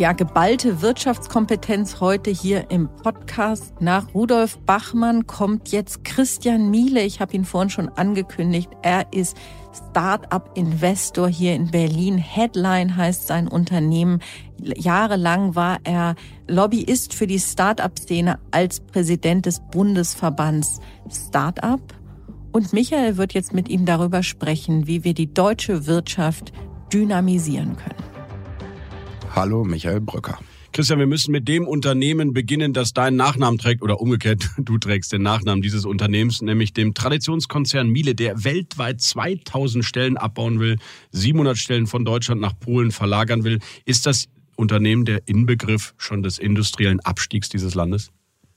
Ja, 0.00 0.12
geballte 0.14 0.80
Wirtschaftskompetenz 0.80 2.00
heute 2.00 2.30
hier 2.30 2.70
im 2.70 2.88
Podcast. 2.88 3.82
Nach 3.82 4.14
Rudolf 4.14 4.58
Bachmann 4.60 5.26
kommt 5.26 5.72
jetzt 5.72 6.04
Christian 6.04 6.70
Miele. 6.70 7.02
Ich 7.02 7.20
habe 7.20 7.34
ihn 7.34 7.44
vorhin 7.44 7.68
schon 7.68 7.90
angekündigt. 7.90 8.70
Er 8.80 9.12
ist 9.12 9.36
Start-up-Investor 9.90 11.28
hier 11.28 11.54
in 11.54 11.70
Berlin. 11.70 12.16
Headline 12.16 12.96
heißt 12.96 13.26
sein 13.26 13.46
Unternehmen. 13.46 14.22
Jahrelang 14.58 15.54
war 15.54 15.80
er 15.84 16.14
Lobbyist 16.48 17.12
für 17.12 17.26
die 17.26 17.38
Start-up-Szene 17.38 18.38
als 18.52 18.80
Präsident 18.80 19.44
des 19.44 19.60
Bundesverbands 19.70 20.80
Start-up. 21.10 21.82
Und 22.52 22.72
Michael 22.72 23.18
wird 23.18 23.34
jetzt 23.34 23.52
mit 23.52 23.68
ihm 23.68 23.84
darüber 23.84 24.22
sprechen, 24.22 24.86
wie 24.86 25.04
wir 25.04 25.12
die 25.12 25.34
deutsche 25.34 25.86
Wirtschaft 25.86 26.52
dynamisieren 26.90 27.76
können. 27.76 28.09
Hallo, 29.34 29.64
Michael 29.64 30.00
Brücker. 30.00 30.38
Christian, 30.72 30.98
wir 30.98 31.06
müssen 31.06 31.32
mit 31.32 31.48
dem 31.48 31.66
Unternehmen 31.66 32.32
beginnen, 32.32 32.72
das 32.72 32.92
deinen 32.92 33.16
Nachnamen 33.16 33.58
trägt 33.58 33.82
oder 33.82 34.00
umgekehrt, 34.00 34.50
du 34.58 34.78
trägst 34.78 35.12
den 35.12 35.22
Nachnamen 35.22 35.62
dieses 35.62 35.84
Unternehmens, 35.84 36.42
nämlich 36.42 36.72
dem 36.72 36.94
Traditionskonzern 36.94 37.88
Miele, 37.88 38.14
der 38.14 38.44
weltweit 38.44 39.00
2000 39.00 39.84
Stellen 39.84 40.16
abbauen 40.16 40.58
will, 40.60 40.78
700 41.12 41.56
Stellen 41.58 41.86
von 41.86 42.04
Deutschland 42.04 42.40
nach 42.40 42.58
Polen 42.58 42.90
verlagern 42.90 43.44
will. 43.44 43.60
Ist 43.84 44.06
das 44.06 44.26
Unternehmen 44.56 45.04
der 45.04 45.26
Inbegriff 45.26 45.94
schon 45.96 46.22
des 46.22 46.38
industriellen 46.38 47.00
Abstiegs 47.00 47.48
dieses 47.48 47.74
Landes? 47.74 48.10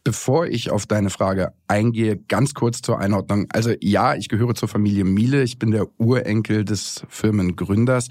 Bevor 0.03 0.48
ich 0.48 0.70
auf 0.70 0.86
deine 0.86 1.10
Frage 1.10 1.53
eingehe, 1.68 2.18
ganz 2.18 2.53
kurz 2.53 2.82
zur 2.82 3.00
Einordnung. 3.00 3.48
Also 3.53 3.74
ja, 3.80 4.15
ich 4.15 4.27
gehöre 4.27 4.53
zur 4.53 4.68
Familie 4.68 5.06
Miele. 5.06 5.44
Ich 5.44 5.60
bin 5.60 5.72
der 5.72 5.88
Urenkel 5.98 6.65
des 6.65 7.06
Firmengründers. 7.08 8.10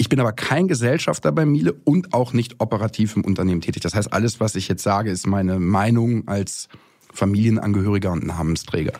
Ich 0.00 0.08
bin 0.08 0.18
aber 0.18 0.32
kein 0.32 0.66
Gesellschafter 0.66 1.30
bei 1.30 1.44
Miele 1.44 1.74
und 1.74 2.14
auch 2.14 2.32
nicht 2.32 2.58
operativ 2.58 3.16
im 3.16 3.24
Unternehmen 3.26 3.60
tätig. 3.60 3.82
Das 3.82 3.94
heißt, 3.94 4.14
alles, 4.14 4.40
was 4.40 4.54
ich 4.54 4.66
jetzt 4.66 4.82
sage, 4.82 5.10
ist 5.10 5.26
meine 5.26 5.60
Meinung 5.60 6.26
als 6.26 6.70
Familienangehöriger 7.12 8.10
und 8.10 8.24
Namensträger. 8.26 8.94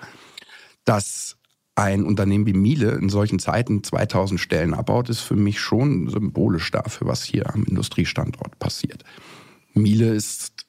Dass 0.84 1.38
ein 1.74 2.04
Unternehmen 2.04 2.44
wie 2.44 2.52
Miele 2.52 2.90
in 2.96 3.08
solchen 3.08 3.38
Zeiten 3.38 3.82
2000 3.82 4.38
Stellen 4.38 4.74
abbaut, 4.74 5.08
ist 5.08 5.20
für 5.20 5.36
mich 5.36 5.58
schon 5.58 6.10
symbolisch 6.10 6.70
dafür, 6.70 7.06
was 7.06 7.24
hier 7.24 7.48
am 7.48 7.64
Industriestandort 7.64 8.58
passiert. 8.58 9.02
Miele 9.72 10.12
ist 10.12 10.59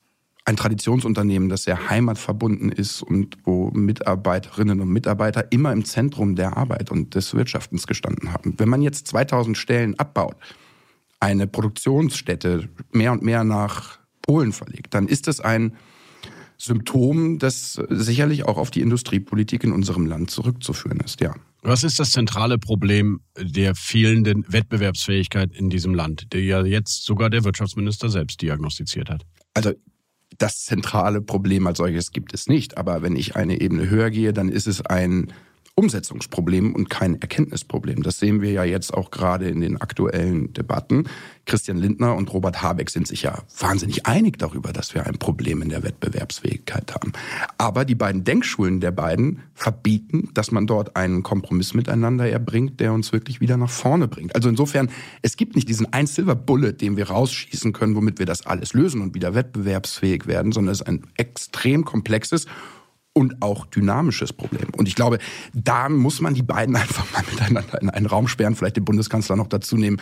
ein 0.45 0.55
Traditionsunternehmen, 0.55 1.49
das 1.49 1.63
sehr 1.63 1.89
heimatverbunden 1.89 2.71
ist 2.71 3.01
und 3.01 3.37
wo 3.43 3.69
Mitarbeiterinnen 3.71 4.81
und 4.81 4.89
Mitarbeiter 4.89 5.51
immer 5.51 5.71
im 5.71 5.85
Zentrum 5.85 6.35
der 6.35 6.57
Arbeit 6.57 6.89
und 6.89 7.15
des 7.15 7.33
Wirtschaftens 7.33 7.85
gestanden 7.85 8.33
haben. 8.33 8.55
Wenn 8.57 8.69
man 8.69 8.81
jetzt 8.81 9.07
2000 9.07 9.57
Stellen 9.57 9.97
abbaut, 9.99 10.35
eine 11.19 11.45
Produktionsstätte 11.45 12.69
mehr 12.91 13.11
und 13.11 13.21
mehr 13.21 13.43
nach 13.43 13.99
Polen 14.23 14.51
verlegt, 14.51 14.93
dann 14.93 15.07
ist 15.07 15.27
das 15.27 15.39
ein 15.39 15.73
Symptom, 16.57 17.39
das 17.39 17.81
sicherlich 17.89 18.45
auch 18.45 18.57
auf 18.57 18.69
die 18.69 18.81
Industriepolitik 18.81 19.63
in 19.63 19.71
unserem 19.71 20.05
Land 20.05 20.29
zurückzuführen 20.29 20.99
ist, 20.99 21.19
ja. 21.21 21.33
Was 21.63 21.83
ist 21.83 21.99
das 21.99 22.11
zentrale 22.11 22.57
Problem 22.57 23.21
der 23.37 23.75
fehlenden 23.75 24.45
Wettbewerbsfähigkeit 24.47 25.51
in 25.53 25.69
diesem 25.69 25.93
Land, 25.93 26.33
der 26.33 26.41
ja 26.43 26.63
jetzt 26.63 27.03
sogar 27.03 27.29
der 27.29 27.43
Wirtschaftsminister 27.43 28.09
selbst 28.09 28.41
diagnostiziert 28.41 29.09
hat? 29.09 29.25
Also 29.53 29.73
das 30.37 30.63
zentrale 30.63 31.21
Problem 31.21 31.67
als 31.67 31.77
solches 31.77 32.11
gibt 32.11 32.33
es 32.33 32.47
nicht. 32.47 32.77
Aber 32.77 33.01
wenn 33.01 33.15
ich 33.15 33.35
eine 33.35 33.59
Ebene 33.61 33.89
höher 33.89 34.09
gehe, 34.09 34.33
dann 34.33 34.49
ist 34.49 34.67
es 34.67 34.85
ein 34.85 35.31
Umsetzungsproblem 35.81 36.75
und 36.75 36.91
kein 36.91 37.19
Erkenntnisproblem. 37.19 38.03
Das 38.03 38.19
sehen 38.19 38.41
wir 38.41 38.51
ja 38.51 38.63
jetzt 38.63 38.93
auch 38.93 39.09
gerade 39.09 39.49
in 39.49 39.61
den 39.61 39.81
aktuellen 39.81 40.53
Debatten. 40.53 41.05
Christian 41.45 41.77
Lindner 41.77 42.15
und 42.15 42.31
Robert 42.31 42.61
Habeck 42.61 42.91
sind 42.91 43.07
sich 43.07 43.23
ja 43.23 43.39
wahnsinnig 43.57 44.05
einig 44.05 44.37
darüber, 44.37 44.73
dass 44.73 44.93
wir 44.93 45.07
ein 45.07 45.17
Problem 45.17 45.63
in 45.63 45.69
der 45.69 45.81
Wettbewerbsfähigkeit 45.81 46.93
haben. 46.93 47.13
Aber 47.57 47.83
die 47.83 47.95
beiden 47.95 48.23
Denkschulen 48.23 48.79
der 48.79 48.91
beiden 48.91 49.41
verbieten, 49.55 50.29
dass 50.35 50.51
man 50.51 50.67
dort 50.67 50.95
einen 50.95 51.23
Kompromiss 51.23 51.73
miteinander 51.73 52.29
erbringt, 52.29 52.79
der 52.79 52.93
uns 52.93 53.11
wirklich 53.11 53.41
wieder 53.41 53.57
nach 53.57 53.71
vorne 53.71 54.07
bringt. 54.07 54.35
Also 54.35 54.49
insofern, 54.49 54.91
es 55.23 55.35
gibt 55.35 55.55
nicht 55.55 55.67
diesen 55.67 55.91
ein 55.91 56.05
Silver 56.05 56.35
Bullet, 56.35 56.73
den 56.73 56.95
wir 56.95 57.09
rausschießen 57.09 57.73
können, 57.73 57.95
womit 57.95 58.19
wir 58.19 58.27
das 58.27 58.45
alles 58.45 58.73
lösen 58.73 59.01
und 59.01 59.15
wieder 59.15 59.33
wettbewerbsfähig 59.33 60.27
werden, 60.27 60.51
sondern 60.51 60.73
es 60.73 60.81
ist 60.81 60.87
ein 60.87 61.07
extrem 61.17 61.85
komplexes 61.85 62.45
und 63.13 63.41
auch 63.41 63.65
dynamisches 63.65 64.33
Problem. 64.33 64.69
Und 64.77 64.87
ich 64.87 64.95
glaube, 64.95 65.19
da 65.53 65.89
muss 65.89 66.21
man 66.21 66.33
die 66.33 66.43
beiden 66.43 66.75
einfach 66.77 67.11
mal 67.11 67.23
miteinander 67.29 67.81
in 67.81 67.89
einen 67.89 68.05
Raum 68.05 68.27
sperren, 68.27 68.55
vielleicht 68.55 68.77
den 68.77 68.85
Bundeskanzler 68.85 69.35
noch 69.35 69.47
dazu 69.47 69.77
nehmen, 69.77 70.01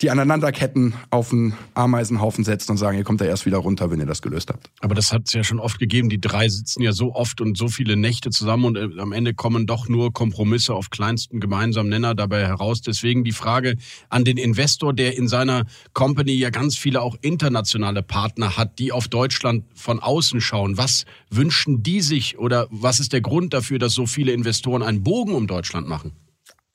die 0.00 0.10
Aneinanderketten 0.10 0.94
auf 1.10 1.32
einen 1.32 1.54
Ameisenhaufen 1.74 2.44
setzen 2.44 2.72
und 2.72 2.76
sagen, 2.76 2.96
ihr 2.96 3.04
kommt 3.04 3.20
da 3.20 3.24
erst 3.24 3.46
wieder 3.46 3.58
runter, 3.58 3.90
wenn 3.90 3.98
ihr 3.98 4.06
das 4.06 4.22
gelöst 4.22 4.50
habt. 4.50 4.70
Aber 4.80 4.94
das 4.94 5.12
hat 5.12 5.22
es 5.26 5.32
ja 5.32 5.42
schon 5.42 5.58
oft 5.58 5.80
gegeben. 5.80 6.08
Die 6.08 6.20
drei 6.20 6.48
sitzen 6.48 6.82
ja 6.82 6.92
so 6.92 7.14
oft 7.14 7.40
und 7.40 7.58
so 7.58 7.66
viele 7.66 7.96
Nächte 7.96 8.30
zusammen 8.30 8.64
und 8.64 8.76
äh, 8.76 9.00
am 9.00 9.10
Ende 9.10 9.34
kommen 9.34 9.66
doch 9.66 9.88
nur 9.88 10.12
Kompromisse 10.12 10.74
auf 10.74 10.90
kleinsten 10.90 11.40
gemeinsamen 11.40 11.88
Nenner 11.88 12.14
dabei 12.14 12.46
heraus. 12.46 12.80
Deswegen 12.80 13.24
die 13.24 13.32
Frage 13.32 13.74
an 14.08 14.24
den 14.24 14.36
Investor, 14.36 14.94
der 14.94 15.16
in 15.16 15.26
seiner 15.26 15.64
Company 15.94 16.32
ja 16.32 16.50
ganz 16.50 16.78
viele 16.78 17.02
auch 17.02 17.16
internationale 17.20 18.04
Partner 18.04 18.56
hat, 18.56 18.78
die 18.78 18.92
auf 18.92 19.08
Deutschland 19.08 19.64
von 19.74 19.98
außen 19.98 20.40
schauen. 20.40 20.78
Was 20.78 21.06
wünschen 21.28 21.82
die 21.82 22.02
sich 22.02 22.38
oder 22.38 22.68
was 22.70 23.00
ist 23.00 23.12
der 23.12 23.20
Grund 23.20 23.52
dafür, 23.52 23.80
dass 23.80 23.94
so 23.94 24.06
viele 24.06 24.30
Investoren 24.30 24.84
einen 24.84 25.02
Bogen 25.02 25.34
um 25.34 25.48
Deutschland 25.48 25.88
machen? 25.88 26.12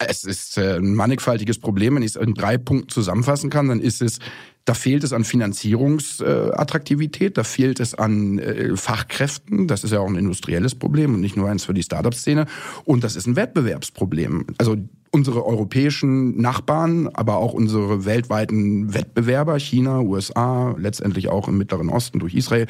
Es 0.08 0.24
ist 0.24 0.58
äh, 0.58 0.78
ein 0.78 0.96
mannigfaltiges 0.96 1.60
Problem. 1.60 1.96
Wenn 1.96 2.04
ich 2.04 2.16
es 2.16 2.18
in 2.18 2.34
drei 2.34 2.58
Punkten 2.58 2.90
zusammenfassen 2.90 3.50
kann, 3.50 3.68
dann 3.68 3.80
ist 3.80 4.02
es, 4.02 4.20
da 4.66 4.74
fehlt 4.74 5.04
es 5.04 5.14
an 5.14 5.24
Finanzierungsattraktivität, 5.24 7.38
da 7.38 7.44
fehlt 7.44 7.80
es 7.80 7.96
an 7.96 8.40
äh, 8.40 8.76
Fachkräften. 8.76 9.68
Das 9.68 9.84
ist 9.84 9.92
ja 9.92 10.00
auch 10.00 10.08
ein 10.08 10.16
industrielles 10.16 10.76
Problem 10.76 11.16
und 11.16 11.22
nicht 11.22 11.36
nur 11.36 11.50
eins 11.50 11.66
für 11.66 11.74
die 11.74 11.84
Startup-Szene. 11.84 12.46
Und 12.86 13.04
das 13.04 13.16
ist 13.16 13.28
ein 13.28 13.36
Wettbewerbsproblem. 13.36 14.48
Also 14.58 14.78
unsere 15.14 15.46
europäischen 15.46 16.42
Nachbarn, 16.42 17.08
aber 17.08 17.38
auch 17.38 17.54
unsere 17.54 18.06
weltweiten 18.06 18.96
Wettbewerber, 18.96 19.60
China, 19.60 20.00
USA, 20.00 20.76
letztendlich 20.78 21.30
auch 21.30 21.48
im 21.48 21.60
Mittleren 21.60 21.90
Osten 21.90 22.18
durch 22.18 22.34
Israel, 22.34 22.66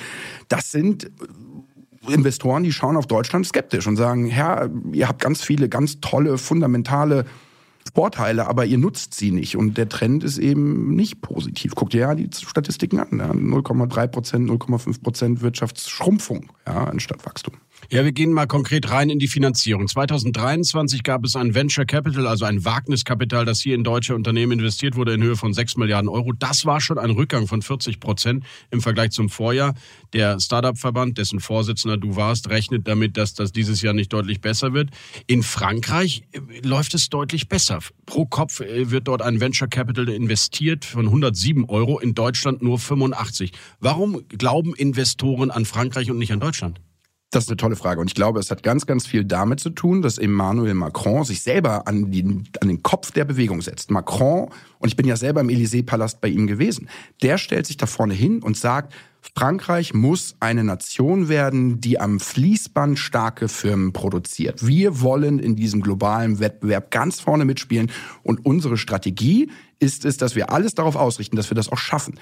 das 0.50 0.70
sind 0.70 1.10
Investoren, 2.08 2.64
die 2.64 2.72
schauen 2.72 2.98
auf 2.98 3.08
Deutschland 3.08 3.46
skeptisch 3.46 3.88
und 3.88 3.96
sagen, 3.96 4.26
Herr, 4.28 4.70
ihr 4.92 5.08
habt 5.08 5.22
ganz 5.22 5.42
viele 5.42 5.70
ganz 5.70 6.00
tolle, 6.02 6.38
fundamentale 6.38 7.26
Vorteile, 7.94 8.48
aber 8.48 8.66
ihr 8.66 8.78
nutzt 8.78 9.14
sie 9.14 9.32
nicht. 9.32 9.56
Und 9.58 9.78
der 9.78 9.90
Trend 9.90 10.24
ist 10.24 10.38
eben 10.38 10.96
nicht 10.96 11.22
positiv. 11.22 11.76
Guckt 11.76 11.94
ihr 11.94 12.02
ja 12.02 12.16
die 12.16 12.30
Statistiken 12.34 13.00
an. 13.00 13.10
0,3 13.10 14.08
Prozent, 14.08 14.50
0,5 14.50 15.02
Prozent 15.02 15.42
Wirtschaftsschrumpfung 15.42 16.52
ja, 16.66 16.86
anstatt 16.86 17.26
Wachstum. 17.26 17.56
Ja, 17.90 18.04
wir 18.04 18.12
gehen 18.12 18.32
mal 18.32 18.48
konkret 18.48 18.90
rein 18.90 19.10
in 19.10 19.20
die 19.20 19.28
Finanzierung. 19.28 19.88
2023 19.88 21.04
gab 21.04 21.26
es 21.26 21.36
ein 21.36 21.54
Venture 21.54 21.86
Capital, 21.86 22.28
also 22.28 22.46
ein 22.46 22.64
Wagniskapital, 22.64 23.46
das 23.46 23.60
hier 23.60 23.76
in 23.76 23.84
deutsche 23.84 24.16
Unternehmen 24.16 24.54
investiert 24.54 24.96
wurde 24.96 25.14
in 25.14 25.22
Höhe 25.22 25.36
von 25.36 25.54
6 25.54 25.78
Milliarden 25.78 26.10
Euro. 26.10 26.32
Das 26.32 26.66
war 26.66 26.80
schon 26.80 26.98
ein 26.98 27.10
Rückgang 27.12 27.48
von 27.48 27.62
40 27.62 28.00
Prozent 28.00 28.46
im 28.72 28.82
Vergleich 28.82 29.12
zum 29.12 29.30
Vorjahr. 29.30 29.74
Der 30.14 30.40
Startup-Verband, 30.40 31.18
dessen 31.18 31.40
Vorsitzender 31.40 31.98
du 31.98 32.16
warst, 32.16 32.50
rechnet 32.50 32.88
damit, 32.88 33.18
dass 33.18 33.34
das 33.34 33.52
dieses 33.52 33.82
Jahr 33.82 33.94
nicht 33.94 34.14
deutlich 34.14 34.40
besser 34.40 34.74
wird. 34.74 34.90
In 35.28 35.44
Frankreich 35.44 36.24
äh, 36.32 36.40
läuft 36.66 36.94
es 36.94 37.10
deutlich 37.10 37.50
besser. 37.50 37.80
Pro 38.06 38.26
Kopf 38.26 38.62
äh, 38.62 38.92
wird 38.92 39.08
dort 39.08 39.22
ein 39.22 39.42
Venture 39.42 39.68
Capital 39.68 40.10
investiert 40.10 40.86
von 40.86 41.06
107 41.06 41.66
Euro, 41.66 42.00
in 42.00 42.14
Deutschland 42.14 42.62
nur 42.62 42.80
85. 42.80 43.52
Warum 43.80 44.28
glauben 44.30 44.74
Investoren 44.74 45.52
an 45.52 45.66
Frankreich 45.66 46.10
und 46.10 46.18
nicht 46.18 46.32
an 46.32 46.40
Deutschland? 46.40 46.80
Das 47.34 47.46
ist 47.46 47.50
eine 47.50 47.58
tolle 47.58 47.76
Frage. 47.76 48.00
Und 48.00 48.06
ich 48.08 48.14
glaube, 48.14 48.40
es 48.40 48.52
hat 48.52 48.62
ganz, 48.62 48.86
ganz 48.86 49.08
viel 49.08 49.26
damit 49.26 49.60
zu 49.60 49.72
tun, 49.72 50.04
dass 50.04 50.20
Emmanuel 50.20 50.76
Macron 50.76 51.24
sich 51.24 51.42
selber 51.42 51.88
an, 51.88 52.12
die, 52.12 52.24
an 52.62 52.68
den 52.68 52.84
Kopf 52.84 53.10
der 53.10 53.26
Bewegung 53.26 53.64
setzt. 53.64 53.90
Macron, 53.90 54.50
und 54.78 54.88
ich 54.88 54.96
bin 54.96 55.08
ja 55.08 55.16
selber 55.16 55.42
im 55.42 55.50
Élysée-Palast 55.50 56.22
bei 56.22 56.28
ihm 56.28 56.46
gewesen, 56.46 56.90
der 57.24 57.40
stellt 57.40 57.66
sich 57.66 57.78
da 57.78 57.88
vorne 57.88 58.14
hin 58.14 58.44
und 58.44 58.56
sagt, 58.56 58.94
Frankreich 59.36 59.96
muss 59.96 60.36
eine 60.42 60.64
Nation 60.64 61.28
werden, 61.28 61.82
die 61.82 62.00
am 62.00 62.20
Fließband 62.20 63.00
starke 63.00 63.48
Firmen 63.48 63.94
produziert. 63.94 64.68
Wir 64.68 65.02
wollen 65.02 65.40
in 65.40 65.56
diesem 65.56 65.82
globalen 65.82 66.40
Wettbewerb 66.40 66.92
ganz 66.92 67.20
vorne 67.20 67.46
mitspielen. 67.46 67.90
Und 68.22 68.46
unsere 68.46 68.78
Strategie 68.78 69.50
ist 69.80 70.06
es, 70.06 70.18
dass 70.18 70.36
wir 70.36 70.52
alles 70.52 70.76
darauf 70.76 70.96
ausrichten, 70.96 71.36
dass 71.36 71.50
wir 71.50 71.56
das 71.56 71.72
auch 71.72 71.80
schaffen 71.80 72.20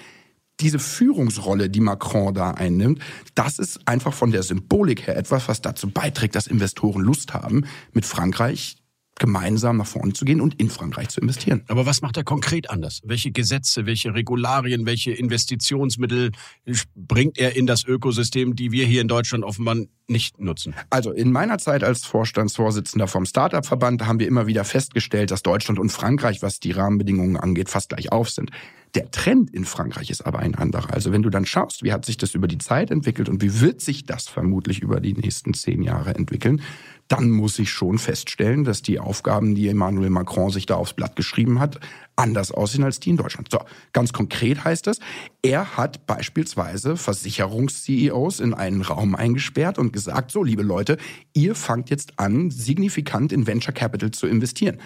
diese 0.61 0.79
Führungsrolle, 0.79 1.69
die 1.69 1.79
Macron 1.79 2.33
da 2.33 2.51
einnimmt, 2.51 2.99
das 3.35 3.59
ist 3.59 3.87
einfach 3.87 4.13
von 4.13 4.31
der 4.31 4.43
Symbolik 4.43 5.07
her 5.07 5.17
etwas, 5.17 5.47
was 5.47 5.61
dazu 5.61 5.89
beiträgt, 5.89 6.35
dass 6.35 6.47
Investoren 6.47 7.01
Lust 7.01 7.33
haben, 7.33 7.65
mit 7.93 8.05
Frankreich 8.05 8.77
gemeinsam 9.21 9.77
nach 9.77 9.85
vorne 9.85 10.13
zu 10.13 10.25
gehen 10.25 10.41
und 10.41 10.59
in 10.59 10.69
Frankreich 10.69 11.09
zu 11.09 11.21
investieren. 11.21 11.63
Aber 11.67 11.85
was 11.85 12.01
macht 12.01 12.17
er 12.17 12.23
konkret 12.23 12.71
anders? 12.71 13.01
Welche 13.05 13.31
Gesetze, 13.31 13.85
welche 13.85 14.15
Regularien, 14.15 14.87
welche 14.87 15.11
Investitionsmittel 15.11 16.31
bringt 16.95 17.37
er 17.37 17.55
in 17.55 17.67
das 17.67 17.85
Ökosystem, 17.85 18.55
die 18.55 18.71
wir 18.71 18.85
hier 18.85 19.01
in 19.01 19.07
Deutschland 19.07 19.43
offenbar 19.43 19.75
nicht 20.11 20.39
nutzen? 20.39 20.75
Also 20.89 21.11
in 21.11 21.31
meiner 21.31 21.57
Zeit 21.57 21.83
als 21.83 22.05
Vorstandsvorsitzender 22.05 23.07
vom 23.07 23.25
Startup-Verband 23.25 24.05
haben 24.05 24.19
wir 24.19 24.27
immer 24.27 24.45
wieder 24.45 24.63
festgestellt, 24.63 25.31
dass 25.31 25.41
Deutschland 25.41 25.79
und 25.79 25.89
Frankreich, 25.89 26.41
was 26.43 26.59
die 26.59 26.71
Rahmenbedingungen 26.71 27.37
angeht, 27.37 27.69
fast 27.69 27.89
gleich 27.89 28.11
auf 28.11 28.29
sind. 28.29 28.51
Der 28.93 29.09
Trend 29.09 29.49
in 29.53 29.63
Frankreich 29.63 30.09
ist 30.09 30.25
aber 30.25 30.39
ein 30.39 30.53
anderer. 30.55 30.93
Also 30.93 31.13
wenn 31.13 31.23
du 31.23 31.29
dann 31.29 31.45
schaust, 31.45 31.81
wie 31.81 31.93
hat 31.93 32.05
sich 32.05 32.17
das 32.17 32.35
über 32.35 32.47
die 32.47 32.57
Zeit 32.57 32.91
entwickelt 32.91 33.29
und 33.29 33.41
wie 33.41 33.61
wird 33.61 33.79
sich 33.79 34.05
das 34.05 34.27
vermutlich 34.27 34.81
über 34.81 34.99
die 34.99 35.13
nächsten 35.13 35.53
zehn 35.53 35.81
Jahre 35.81 36.13
entwickeln, 36.13 36.61
dann 37.07 37.29
muss 37.29 37.59
ich 37.59 37.69
schon 37.69 37.97
feststellen, 37.97 38.63
dass 38.63 38.81
die 38.81 38.99
Aufgaben, 38.99 39.55
die 39.55 39.67
Emmanuel 39.67 40.09
Macron 40.09 40.49
sich 40.49 40.65
da 40.65 40.75
aufs 40.75 40.93
Blatt 40.93 41.15
geschrieben 41.15 41.59
hat, 41.59 41.79
anders 42.15 42.51
aussehen 42.51 42.83
als 42.83 42.99
die 42.99 43.09
in 43.09 43.17
Deutschland. 43.17 43.49
So, 43.51 43.59
ganz 43.91 44.13
konkret 44.13 44.63
heißt 44.63 44.87
das, 44.87 44.99
er 45.41 45.75
hat 45.75 46.05
beispielsweise 46.05 46.95
Versicherungs-CEOs 46.95 48.39
in 48.39 48.53
einen 48.53 48.81
Raum 48.81 49.15
eingesperrt 49.15 49.77
und 49.77 49.91
gesagt, 49.91 50.00
so 50.31 50.43
liebe 50.43 50.63
Leute, 50.63 50.97
ihr 51.33 51.55
fangt 51.55 51.89
jetzt 51.89 52.17
an, 52.17 52.51
signifikant 52.51 53.31
in 53.31 53.47
Venture 53.47 53.73
Capital 53.73 54.11
zu 54.11 54.27
investieren 54.27 54.77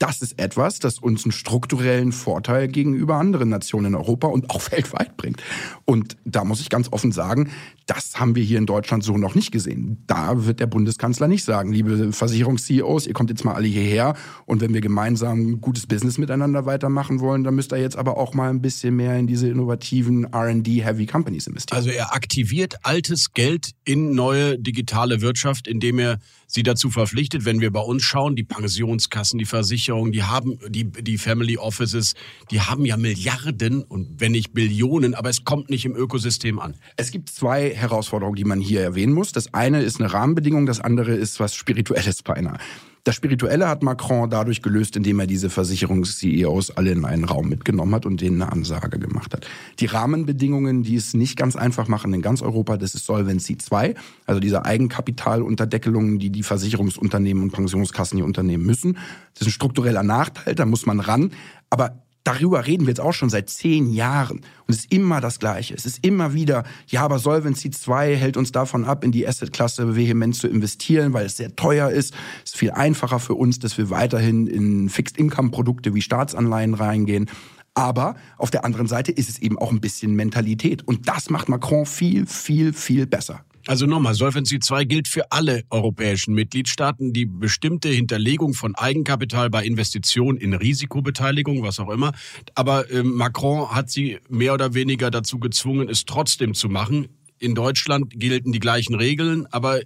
das 0.00 0.22
ist 0.22 0.40
etwas, 0.40 0.78
das 0.78 0.98
uns 0.98 1.24
einen 1.24 1.32
strukturellen 1.32 2.12
Vorteil 2.12 2.68
gegenüber 2.68 3.16
anderen 3.16 3.50
Nationen 3.50 3.88
in 3.88 3.94
Europa 3.94 4.28
und 4.28 4.50
auch 4.50 4.60
weltweit 4.72 5.16
bringt. 5.16 5.42
Und 5.84 6.16
da 6.24 6.42
muss 6.42 6.60
ich 6.60 6.70
ganz 6.70 6.90
offen 6.90 7.12
sagen, 7.12 7.50
das 7.86 8.18
haben 8.18 8.34
wir 8.34 8.42
hier 8.42 8.58
in 8.58 8.66
Deutschland 8.66 9.04
so 9.04 9.18
noch 9.18 9.34
nicht 9.34 9.52
gesehen. 9.52 10.02
Da 10.06 10.46
wird 10.46 10.58
der 10.58 10.66
Bundeskanzler 10.66 11.28
nicht 11.28 11.44
sagen, 11.44 11.72
liebe 11.72 12.12
Versicherungs-CEOs, 12.12 13.06
ihr 13.06 13.12
kommt 13.12 13.30
jetzt 13.30 13.44
mal 13.44 13.54
alle 13.54 13.66
hierher 13.66 14.14
und 14.46 14.62
wenn 14.62 14.72
wir 14.72 14.80
gemeinsam 14.80 15.60
gutes 15.60 15.86
Business 15.86 16.16
miteinander 16.16 16.64
weitermachen 16.64 17.20
wollen, 17.20 17.44
dann 17.44 17.54
müsst 17.54 17.72
ihr 17.72 17.78
jetzt 17.78 17.96
aber 17.96 18.16
auch 18.16 18.32
mal 18.32 18.48
ein 18.48 18.62
bisschen 18.62 18.96
mehr 18.96 19.18
in 19.18 19.26
diese 19.26 19.48
innovativen 19.48 20.32
R&D-heavy 20.32 21.06
Companies 21.06 21.46
investieren. 21.46 21.76
Also 21.76 21.90
er 21.90 22.14
aktiviert 22.14 22.76
altes 22.84 23.32
Geld 23.34 23.72
in 23.84 24.14
neue 24.14 24.58
digitale 24.58 25.20
Wirtschaft, 25.20 25.68
indem 25.68 25.98
er 25.98 26.18
sie 26.52 26.62
dazu 26.62 26.90
verpflichtet, 26.90 27.44
wenn 27.44 27.60
wir 27.60 27.70
bei 27.70 27.80
uns 27.80 28.02
schauen, 28.02 28.36
die 28.36 28.42
Pensionskassen, 28.42 29.38
die 29.38 29.44
Versicherungen, 29.44 30.12
die 30.12 30.24
haben, 30.24 30.58
die, 30.68 30.84
die 30.84 31.18
Family 31.18 31.56
Offices, 31.56 32.14
die 32.50 32.60
haben 32.60 32.84
ja 32.84 32.96
Milliarden 32.96 33.82
und 33.82 34.20
wenn 34.20 34.32
nicht 34.32 34.52
Billionen, 34.52 35.14
aber 35.14 35.30
es 35.30 35.44
kommt 35.44 35.70
nicht 35.70 35.84
im 35.84 35.94
Ökosystem 35.94 36.58
an. 36.58 36.74
Es 36.96 37.10
gibt 37.10 37.30
zwei 37.30 37.70
Herausforderungen, 37.70 38.36
die 38.36 38.44
man 38.44 38.60
hier 38.60 38.80
erwähnen 38.82 39.12
muss. 39.12 39.32
Das 39.32 39.54
eine 39.54 39.82
ist 39.82 40.00
eine 40.00 40.12
Rahmenbedingung, 40.12 40.66
das 40.66 40.80
andere 40.80 41.14
ist 41.14 41.40
was 41.40 41.54
Spirituelles 41.54 42.22
beinahe. 42.22 42.58
Das 43.04 43.14
Spirituelle 43.14 43.68
hat 43.68 43.82
Macron 43.82 44.28
dadurch 44.28 44.60
gelöst, 44.60 44.96
indem 44.96 45.20
er 45.20 45.26
diese 45.26 45.48
Versicherungs-CEOs 45.48 46.72
alle 46.72 46.90
in 46.90 47.04
einen 47.04 47.24
Raum 47.24 47.48
mitgenommen 47.48 47.94
hat 47.94 48.04
und 48.04 48.20
denen 48.20 48.42
eine 48.42 48.52
Ansage 48.52 48.98
gemacht 48.98 49.32
hat. 49.32 49.46
Die 49.78 49.86
Rahmenbedingungen, 49.86 50.82
die 50.82 50.96
es 50.96 51.14
nicht 51.14 51.36
ganz 51.36 51.56
einfach 51.56 51.88
machen 51.88 52.12
in 52.12 52.20
ganz 52.20 52.42
Europa, 52.42 52.76
das 52.76 52.94
ist 52.94 53.06
Solvency 53.06 53.56
2, 53.56 53.94
also 54.26 54.40
diese 54.40 54.66
Eigenkapitalunterdeckelungen, 54.66 56.18
die 56.18 56.30
die 56.30 56.42
Versicherungsunternehmen 56.42 57.42
und 57.42 57.52
Pensionskassen 57.52 58.18
hier 58.18 58.26
unternehmen 58.26 58.66
müssen. 58.66 58.98
Das 59.32 59.42
ist 59.42 59.48
ein 59.48 59.52
struktureller 59.52 60.02
Nachteil, 60.02 60.54
da 60.54 60.66
muss 60.66 60.84
man 60.84 61.00
ran. 61.00 61.32
Aber 61.70 62.02
darüber 62.24 62.66
reden 62.66 62.86
wir 62.86 62.90
jetzt 62.90 63.00
auch 63.00 63.12
schon 63.12 63.30
seit 63.30 63.50
zehn 63.50 63.90
Jahren. 63.90 64.38
Und 64.38 64.74
es 64.74 64.78
ist 64.80 64.92
immer 64.92 65.20
das 65.20 65.38
Gleiche. 65.38 65.74
Es 65.74 65.86
ist 65.86 66.04
immer 66.04 66.34
wieder, 66.34 66.64
ja, 66.86 67.02
aber 67.02 67.18
Solvency 67.18 67.70
2 67.70 68.16
hält 68.16 68.36
uns 68.36 68.52
davon 68.52 68.84
ab, 68.84 69.04
in 69.04 69.12
die 69.12 69.26
Assetklasse 69.26 69.96
vehement 69.96 70.34
zu 70.34 70.48
investieren, 70.48 71.12
weil 71.12 71.26
es 71.26 71.36
sehr 71.36 71.54
teuer 71.56 71.90
ist. 71.90 72.14
Es 72.44 72.52
ist 72.52 72.56
viel 72.56 72.70
einfacher 72.70 73.18
für 73.18 73.34
uns, 73.34 73.58
dass 73.58 73.78
wir 73.78 73.90
weiterhin 73.90 74.46
in 74.46 74.88
Fixed-Income-Produkte 74.88 75.94
wie 75.94 76.02
Staatsanleihen 76.02 76.74
reingehen. 76.74 77.30
Aber 77.74 78.16
auf 78.36 78.50
der 78.50 78.64
anderen 78.64 78.86
Seite 78.86 79.12
ist 79.12 79.28
es 79.28 79.38
eben 79.38 79.58
auch 79.58 79.70
ein 79.70 79.80
bisschen 79.80 80.14
Mentalität. 80.14 80.86
Und 80.86 81.08
das 81.08 81.30
macht 81.30 81.48
Macron 81.48 81.86
viel, 81.86 82.26
viel, 82.26 82.72
viel 82.72 83.06
besser. 83.06 83.44
Also 83.66 83.86
nochmal, 83.86 84.14
Solvency 84.14 84.58
2 84.58 84.84
gilt 84.84 85.08
für 85.08 85.30
alle 85.32 85.64
europäischen 85.70 86.34
Mitgliedstaaten. 86.34 87.12
Die 87.12 87.26
bestimmte 87.26 87.88
Hinterlegung 87.88 88.54
von 88.54 88.74
Eigenkapital 88.74 89.50
bei 89.50 89.64
Investitionen 89.64 90.38
in 90.38 90.54
Risikobeteiligung, 90.54 91.62
was 91.62 91.78
auch 91.78 91.90
immer. 91.90 92.12
Aber 92.54 92.90
äh, 92.90 93.02
Macron 93.02 93.70
hat 93.70 93.90
sie 93.90 94.18
mehr 94.28 94.54
oder 94.54 94.74
weniger 94.74 95.10
dazu 95.10 95.38
gezwungen, 95.38 95.88
es 95.88 96.04
trotzdem 96.04 96.54
zu 96.54 96.68
machen. 96.68 97.08
In 97.38 97.54
Deutschland 97.54 98.18
gelten 98.18 98.52
die 98.52 98.60
gleichen 98.60 98.94
Regeln, 98.94 99.46
aber 99.50 99.80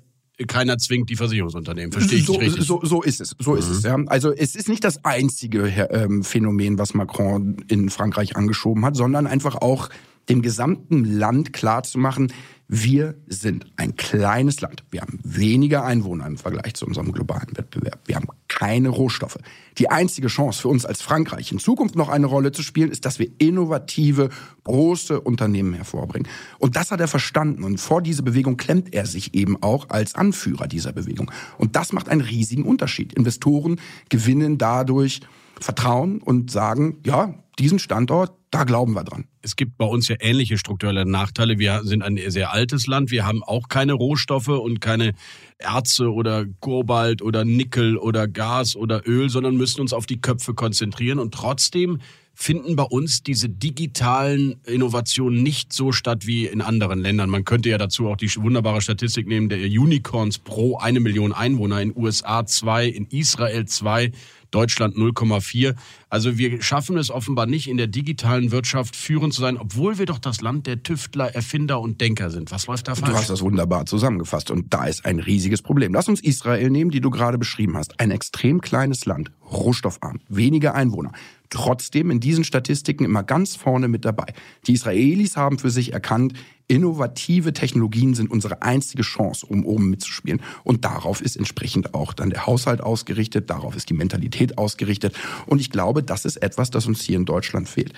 keiner 0.48 0.78
zwingt 0.78 1.10
die 1.10 1.16
Versicherungsunternehmen. 1.16 1.92
Verstehe 1.92 2.18
ich 2.18 2.26
so, 2.26 2.34
richtig? 2.34 2.64
So, 2.64 2.80
so 2.82 3.02
ist 3.02 3.20
es. 3.20 3.37
So 3.38 3.52
mhm. 3.52 3.58
ist 3.58 3.68
es. 3.68 3.82
Ja. 3.82 3.96
Also 4.06 4.32
es 4.32 4.56
ist 4.56 4.68
nicht 4.68 4.82
das 4.82 5.04
einzige 5.04 5.68
ähm, 5.68 6.24
Phänomen, 6.24 6.78
was 6.78 6.94
Macron 6.94 7.56
in 7.68 7.88
Frankreich 7.90 8.37
angeschoben 8.37 8.84
hat, 8.84 8.96
sondern 8.96 9.26
einfach 9.26 9.56
auch 9.56 9.90
dem 10.28 10.42
gesamten 10.42 11.04
Land 11.04 11.52
klarzumachen, 11.52 12.32
wir 12.66 13.14
sind 13.27 13.66
ein 13.77 13.94
kleines 13.96 14.61
Land. 14.61 14.85
Wir 14.90 15.03
haben 15.03 15.18
weniger 15.22 15.85
Einwohner 15.85 16.27
im 16.27 16.38
Vergleich 16.38 16.74
zu 16.74 16.87
unserem 16.87 17.12
globalen 17.12 17.57
Wettbewerb. 17.57 18.00
Wir 18.07 18.16
haben 18.16 18.29
keine 18.48 18.88
Rohstoffe. 18.88 19.38
Die 19.79 19.90
einzige 19.90 20.29
Chance 20.29 20.62
für 20.62 20.68
uns 20.68 20.87
als 20.87 21.03
Frankreich 21.03 21.53
in 21.53 21.59
Zukunft 21.59 21.94
noch 21.94 22.09
eine 22.09 22.27
Rolle 22.27 22.53
zu 22.53 22.62
spielen, 22.62 22.90
ist, 22.90 23.05
dass 23.05 23.18
wir 23.18 23.29
innovative, 23.38 24.31
große 24.64 25.20
Unternehmen 25.20 25.74
hervorbringen. 25.74 26.29
Und 26.59 26.77
das 26.77 26.90
hat 26.90 27.00
er 27.00 27.09
verstanden. 27.09 27.64
Und 27.64 27.79
vor 27.79 28.00
diese 28.00 28.22
Bewegung 28.22 28.57
klemmt 28.57 28.94
er 28.94 29.05
sich 29.05 29.35
eben 29.35 29.62
auch 29.62 29.90
als 29.90 30.14
Anführer 30.14 30.66
dieser 30.66 30.92
Bewegung. 30.92 31.31
Und 31.59 31.77
das 31.77 31.92
macht 31.92 32.09
einen 32.09 32.22
riesigen 32.22 32.64
Unterschied. 32.64 33.12
Investoren 33.12 33.79
gewinnen 34.09 34.57
dadurch 34.57 35.20
Vertrauen 35.61 36.22
und 36.22 36.50
sagen, 36.50 36.98
ja, 37.05 37.35
diesen 37.59 37.79
Standort, 37.79 38.33
da 38.50 38.64
glauben 38.64 38.94
wir 38.94 39.05
dran. 39.05 39.27
Es 39.44 39.57
gibt 39.57 39.76
bei 39.76 39.85
uns 39.85 40.09
ja 40.09 40.16
ähnliche 40.20 40.57
strukturelle 40.57 41.04
Nachteile. 41.04 41.59
Wir 41.59 41.83
sind 41.85 42.02
ein 42.02 42.18
sehr 42.28 42.52
altes 42.52 42.87
Land. 42.87 43.11
Wir 43.11 43.26
haben 43.26 43.42
auch 43.42 43.68
keine 43.68 43.92
Rohstoffe 43.92 44.48
und 44.48 44.80
keine 44.80 45.12
Erze 45.59 46.11
oder 46.11 46.46
Kobalt 46.61 47.20
oder 47.20 47.44
Nickel 47.44 47.98
oder 47.98 48.26
Gas 48.26 48.74
oder 48.74 49.07
Öl, 49.07 49.28
sondern 49.28 49.57
müssen 49.57 49.83
uns 49.83 49.92
auf 49.92 50.07
die 50.07 50.20
Köpfe 50.20 50.54
konzentrieren. 50.54 51.18
Und 51.18 51.35
trotzdem 51.35 51.98
finden 52.35 52.74
bei 52.74 52.85
uns 52.85 53.22
diese 53.22 53.48
digitalen 53.48 54.57
Innovationen 54.64 55.42
nicht 55.42 55.72
so 55.72 55.92
statt 55.92 56.26
wie 56.26 56.46
in 56.46 56.62
anderen 56.62 57.00
Ländern. 57.00 57.30
Man 57.30 57.44
könnte 57.44 57.68
ja 57.68 57.78
dazu 57.78 58.09
auch 58.09 58.16
die 58.16 58.35
wunderbare 58.37 58.80
Statistik 58.80 59.28
nehmen 59.28 59.48
der 59.48 59.59
Unicorns 59.59 60.38
pro 60.38 60.78
eine 60.78 61.00
Million 61.00 61.33
Einwohner. 61.33 61.80
In 61.80 61.96
USA 61.96 62.44
zwei, 62.46 62.87
in 62.87 63.07
Israel 63.07 63.66
zwei. 63.66 64.11
Deutschland 64.54 64.96
0,4. 64.96 65.74
Also 66.08 66.38
wir 66.38 66.62
schaffen 66.62 66.96
es 66.96 67.10
offenbar 67.10 67.46
nicht, 67.46 67.68
in 67.68 67.76
der 67.76 67.86
digitalen 67.86 68.52
Wirtschaft 68.52 68.94
führend 68.94 69.34
zu 69.34 69.40
sein, 69.40 69.56
obwohl 69.56 69.98
wir 69.98 70.06
doch 70.06 70.18
das 70.18 70.40
Land 70.40 70.66
der 70.66 70.82
Tüftler, 70.82 71.34
Erfinder 71.34 71.80
und 71.80 72.00
Denker 72.00 72.30
sind. 72.30 72.52
Was 72.52 72.66
läuft 72.66 72.88
da 72.88 72.94
falsch? 72.94 73.10
Du 73.10 73.16
hast 73.16 73.30
das 73.30 73.42
wunderbar 73.42 73.86
zusammengefasst 73.86 74.50
und 74.50 74.72
da 74.72 74.84
ist 74.84 75.04
ein 75.04 75.18
riesiges 75.18 75.62
Problem. 75.62 75.92
Lass 75.92 76.08
uns 76.08 76.20
Israel 76.20 76.70
nehmen, 76.70 76.90
die 76.90 77.00
du 77.00 77.10
gerade 77.10 77.38
beschrieben 77.38 77.76
hast. 77.76 77.98
Ein 78.00 78.10
extrem 78.10 78.60
kleines 78.60 79.06
Land, 79.06 79.30
rohstoffarm, 79.50 80.20
wenige 80.28 80.74
Einwohner 80.74 81.12
trotzdem 81.54 82.10
in 82.10 82.18
diesen 82.18 82.42
Statistiken 82.42 83.04
immer 83.04 83.22
ganz 83.22 83.54
vorne 83.54 83.86
mit 83.86 84.04
dabei. 84.04 84.26
Die 84.66 84.72
Israelis 84.72 85.36
haben 85.36 85.58
für 85.58 85.70
sich 85.70 85.92
erkannt, 85.92 86.34
innovative 86.66 87.53
Technologien 87.53 88.14
sind 88.14 88.31
unsere 88.31 88.62
einzige 88.62 89.03
Chance, 89.03 89.46
um 89.46 89.64
oben 89.64 89.90
mitzuspielen. 89.90 90.40
Und 90.62 90.85
darauf 90.85 91.20
ist 91.20 91.37
entsprechend 91.37 91.94
auch 91.94 92.12
dann 92.12 92.31
der 92.31 92.46
Haushalt 92.46 92.81
ausgerichtet, 92.81 93.50
darauf 93.50 93.77
ist 93.77 93.90
die 93.90 93.94
Mentalität 93.94 94.59
ausgerichtet. 94.59 95.14
Und 95.46 95.61
ich 95.61 95.70
glaube, 95.70 96.03
das 96.03 96.24
ist 96.24 96.37
etwas, 96.38 96.70
das 96.70 96.87
uns 96.87 97.03
hier 97.03 97.16
in 97.16 97.27
Deutschland 97.27 97.68
fehlt. 97.68 97.92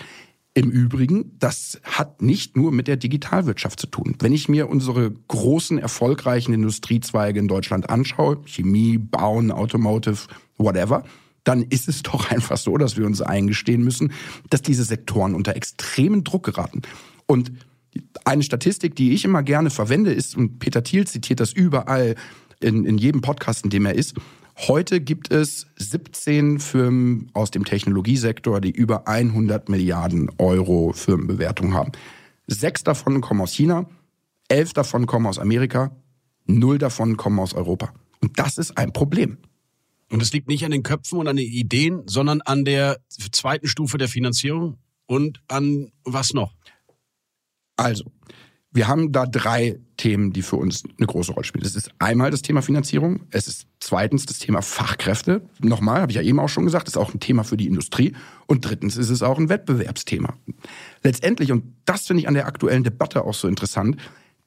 Im 0.54 0.70
Übrigen, 0.70 1.32
das 1.38 1.80
hat 1.82 2.22
nicht 2.22 2.56
nur 2.56 2.72
mit 2.72 2.88
der 2.88 2.96
Digitalwirtschaft 2.96 3.78
zu 3.78 3.88
tun. 3.88 4.16
Wenn 4.20 4.32
ich 4.32 4.48
mir 4.48 4.70
unsere 4.70 5.10
großen, 5.10 5.78
erfolgreichen 5.78 6.54
Industriezweige 6.54 7.38
in 7.38 7.46
Deutschland 7.46 7.90
anschaue, 7.90 8.38
Chemie, 8.46 8.96
Bauen, 8.96 9.50
Automotive, 9.52 10.28
whatever, 10.56 11.04
dann 11.44 11.62
ist 11.62 11.88
es 11.88 12.02
doch 12.02 12.30
einfach 12.30 12.56
so, 12.56 12.78
dass 12.78 12.96
wir 12.96 13.04
uns 13.04 13.20
eingestehen 13.20 13.84
müssen, 13.84 14.12
dass 14.48 14.62
diese 14.62 14.84
Sektoren 14.84 15.34
unter 15.34 15.56
extremen 15.56 16.24
Druck 16.24 16.44
geraten. 16.44 16.80
Und 17.26 17.52
eine 18.24 18.42
Statistik, 18.42 18.94
die 18.94 19.12
ich 19.12 19.24
immer 19.24 19.42
gerne 19.42 19.70
verwende, 19.70 20.12
ist, 20.12 20.36
und 20.36 20.58
Peter 20.58 20.82
Thiel 20.82 21.06
zitiert 21.06 21.40
das 21.40 21.52
überall 21.52 22.14
in, 22.60 22.84
in 22.84 22.98
jedem 22.98 23.20
Podcast, 23.20 23.64
in 23.64 23.70
dem 23.70 23.86
er 23.86 23.94
ist, 23.94 24.14
Heute 24.58 25.02
gibt 25.02 25.30
es 25.30 25.66
17 25.76 26.60
Firmen 26.60 27.30
aus 27.34 27.50
dem 27.50 27.66
Technologiesektor, 27.66 28.62
die 28.62 28.70
über 28.70 29.06
100 29.06 29.68
Milliarden 29.68 30.30
Euro 30.38 30.94
Firmenbewertung 30.94 31.74
haben. 31.74 31.92
Sechs 32.46 32.82
davon 32.82 33.20
kommen 33.20 33.42
aus 33.42 33.52
China, 33.52 33.86
elf 34.48 34.72
davon 34.72 35.04
kommen 35.04 35.26
aus 35.26 35.38
Amerika, 35.38 35.94
null 36.46 36.78
davon 36.78 37.18
kommen 37.18 37.38
aus 37.38 37.52
Europa. 37.52 37.92
Und 38.22 38.38
das 38.38 38.56
ist 38.56 38.78
ein 38.78 38.94
Problem. 38.94 39.36
Und 40.10 40.22
es 40.22 40.32
liegt 40.32 40.48
nicht 40.48 40.64
an 40.64 40.70
den 40.70 40.82
Köpfen 40.82 41.18
und 41.18 41.28
an 41.28 41.36
den 41.36 41.50
Ideen, 41.50 42.04
sondern 42.06 42.40
an 42.40 42.64
der 42.64 42.98
zweiten 43.10 43.66
Stufe 43.66 43.98
der 43.98 44.08
Finanzierung 44.08 44.78
und 45.04 45.42
an 45.48 45.92
was 46.04 46.32
noch? 46.32 46.55
Also, 47.76 48.04
wir 48.72 48.88
haben 48.88 49.10
da 49.10 49.24
drei 49.24 49.78
Themen, 49.96 50.32
die 50.32 50.42
für 50.42 50.56
uns 50.56 50.84
eine 50.98 51.06
große 51.06 51.32
Rolle 51.32 51.44
spielen. 51.44 51.64
Es 51.64 51.76
ist 51.76 51.90
einmal 51.98 52.30
das 52.30 52.42
Thema 52.42 52.60
Finanzierung, 52.60 53.20
es 53.30 53.48
ist 53.48 53.66
zweitens 53.80 54.26
das 54.26 54.38
Thema 54.38 54.60
Fachkräfte. 54.60 55.40
Nochmal, 55.60 56.02
habe 56.02 56.12
ich 56.12 56.16
ja 56.16 56.22
eben 56.22 56.38
auch 56.38 56.48
schon 56.48 56.66
gesagt, 56.66 56.86
ist 56.86 56.98
auch 56.98 57.14
ein 57.14 57.20
Thema 57.20 57.42
für 57.42 57.56
die 57.56 57.66
Industrie. 57.66 58.14
Und 58.46 58.66
drittens 58.66 58.98
ist 58.98 59.08
es 59.08 59.22
auch 59.22 59.38
ein 59.38 59.48
Wettbewerbsthema. 59.48 60.34
Letztendlich, 61.02 61.52
und 61.52 61.64
das 61.86 62.06
finde 62.06 62.20
ich 62.20 62.28
an 62.28 62.34
der 62.34 62.46
aktuellen 62.46 62.84
Debatte 62.84 63.24
auch 63.24 63.34
so 63.34 63.48
interessant, 63.48 63.96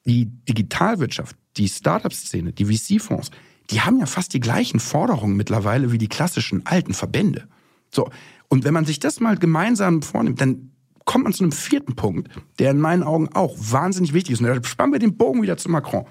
die 0.05 0.27
Digitalwirtschaft, 0.47 1.35
die 1.57 1.67
Startup-Szene, 1.67 2.53
die 2.53 2.65
VC-Fonds, 2.65 3.31
die 3.71 3.81
haben 3.81 3.99
ja 3.99 4.05
fast 4.05 4.33
die 4.33 4.39
gleichen 4.39 4.79
Forderungen 4.79 5.35
mittlerweile 5.35 5.91
wie 5.91 5.97
die 5.97 6.07
klassischen 6.07 6.65
alten 6.65 6.93
Verbände. 6.93 7.47
So. 7.91 8.09
Und 8.47 8.63
wenn 8.63 8.73
man 8.73 8.85
sich 8.85 8.99
das 8.99 9.19
mal 9.19 9.37
gemeinsam 9.37 10.01
vornimmt, 10.01 10.41
dann 10.41 10.68
kommt 11.09 11.23
man 11.23 11.33
zu 11.33 11.43
einem 11.43 11.51
vierten 11.51 11.95
Punkt, 11.95 12.29
der 12.59 12.69
in 12.69 12.79
meinen 12.79 13.01
Augen 13.01 13.29
auch 13.33 13.55
wahnsinnig 13.57 14.13
wichtig 14.13 14.33
ist. 14.33 14.41
Und 14.41 14.45
da 14.45 14.63
spannen 14.63 14.93
wir 14.93 14.99
den 14.99 15.17
Bogen 15.17 15.41
wieder 15.41 15.57
zu 15.57 15.67
Macron. 15.67 16.05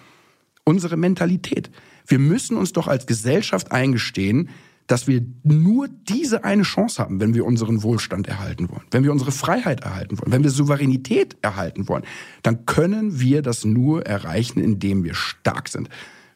Unsere 0.65 0.97
Mentalität. 0.97 1.71
Wir 2.05 2.19
müssen 2.19 2.57
uns 2.57 2.73
doch 2.73 2.89
als 2.89 3.07
Gesellschaft 3.07 3.71
eingestehen, 3.71 4.49
dass 4.89 5.07
wir 5.07 5.25
nur 5.45 5.87
diese 5.87 6.43
eine 6.43 6.65
Chance 6.65 7.01
haben, 7.01 7.21
wenn 7.21 7.33
wir 7.33 7.45
unseren 7.45 7.85
Wohlstand 7.85 8.27
erhalten 8.27 8.71
wollen, 8.71 8.83
wenn 8.91 9.05
wir 9.05 9.13
unsere 9.13 9.31
Freiheit 9.31 9.83
erhalten 9.83 10.19
wollen, 10.19 10.33
wenn 10.33 10.43
wir 10.43 10.51
Souveränität 10.51 11.37
erhalten 11.43 11.87
wollen, 11.87 12.03
dann 12.43 12.67
können 12.67 13.21
wir 13.21 13.43
das 13.43 13.65
nur 13.65 14.05
erreichen, 14.05 14.59
indem 14.59 15.05
wir 15.05 15.15
stark 15.15 15.69
sind. 15.69 15.89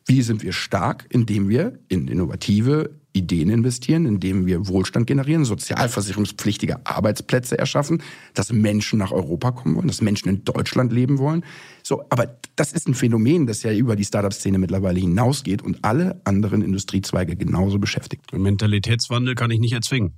Wie 0.07 0.23
sind 0.23 0.45
wir 0.45 0.53
stark? 0.53 1.07
Indem 1.09 1.49
wir 1.49 1.81
in 1.89 2.07
innovative 2.07 2.91
Ideen 3.13 3.51
investieren, 3.51 4.07
indem 4.07 4.47
wir 4.47 4.69
Wohlstand 4.69 5.07
generieren, 5.07 5.45
sozialversicherungspflichtige 5.45 6.87
Arbeitsplätze 6.87 7.59
erschaffen, 7.59 8.03
dass 8.35 8.53
Menschen 8.53 8.99
nach 8.99 9.13
Europa 9.13 9.53
kommen 9.53 9.77
wollen, 9.77 9.89
dass 9.89 10.01
Menschen 10.01 10.29
in 10.29 10.45
Deutschland 10.45 10.93
leben 10.93 11.19
wollen. 11.19 11.45
So, 11.83 12.05
aber 12.11 12.39
das 12.57 12.73
ist 12.73 12.89
ein 12.89 12.95
Phänomen, 12.95 13.47
das 13.47 13.63
ja 13.63 13.73
über 13.73 13.97
die 13.97 14.05
Startup-Szene 14.05 14.59
mittlerweile 14.59 15.01
hinausgeht 15.01 15.63
und 15.63 15.85
alle 15.85 16.21
anderen 16.25 16.63
Industriezweige 16.63 17.37
genauso 17.37 17.79
beschäftigt. 17.79 18.33
Mentalitätswandel 18.33 19.35
kann 19.35 19.51
ich 19.51 19.61
nicht 19.61 19.73
erzwingen. 19.73 20.15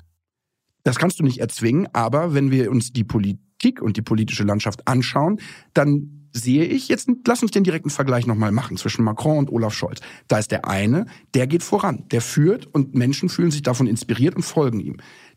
Das 0.85 0.99
kannst 0.99 1.19
du 1.19 1.25
nicht 1.25 1.39
erzwingen, 1.39 1.89
aber 1.93 2.35
wenn 2.35 2.51
wir 2.51 2.71
uns 2.71 2.93
die 2.93 3.05
Politik 3.05 3.81
und 3.81 3.97
die 3.97 4.03
politische 4.03 4.45
Landschaft 4.45 4.87
anschauen, 4.87 5.41
dann 5.73 6.24
sehe 6.35 6.65
ich, 6.65 6.89
jetzt 6.89 7.09
lass 7.27 7.43
uns 7.43 7.53
den 7.53 7.65
direkten 7.65 7.91
Vergleich 7.91 8.27
nochmal 8.27 8.53
machen 8.53 8.77
zwischen 8.77 9.05
Macron 9.05 9.39
und 9.39 9.51
Olaf 9.51 9.73
Scholz. 9.73 10.01
Da 10.29 10.39
ist 10.39 10.51
der 10.51 10.69
eine, 10.69 11.07
der 11.33 11.47
geht 11.47 11.63
voran, 11.63 12.05
der 12.11 12.21
führt 12.21 12.67
und 12.67 12.95
Menschen 12.95 13.29
fühlen 13.29 13.53
sich 13.53 13.63
davon 13.63 13.87
inspiriert 13.87 14.35
und 14.35 14.43
folgen 14.43 14.81
ihm. 14.81 14.97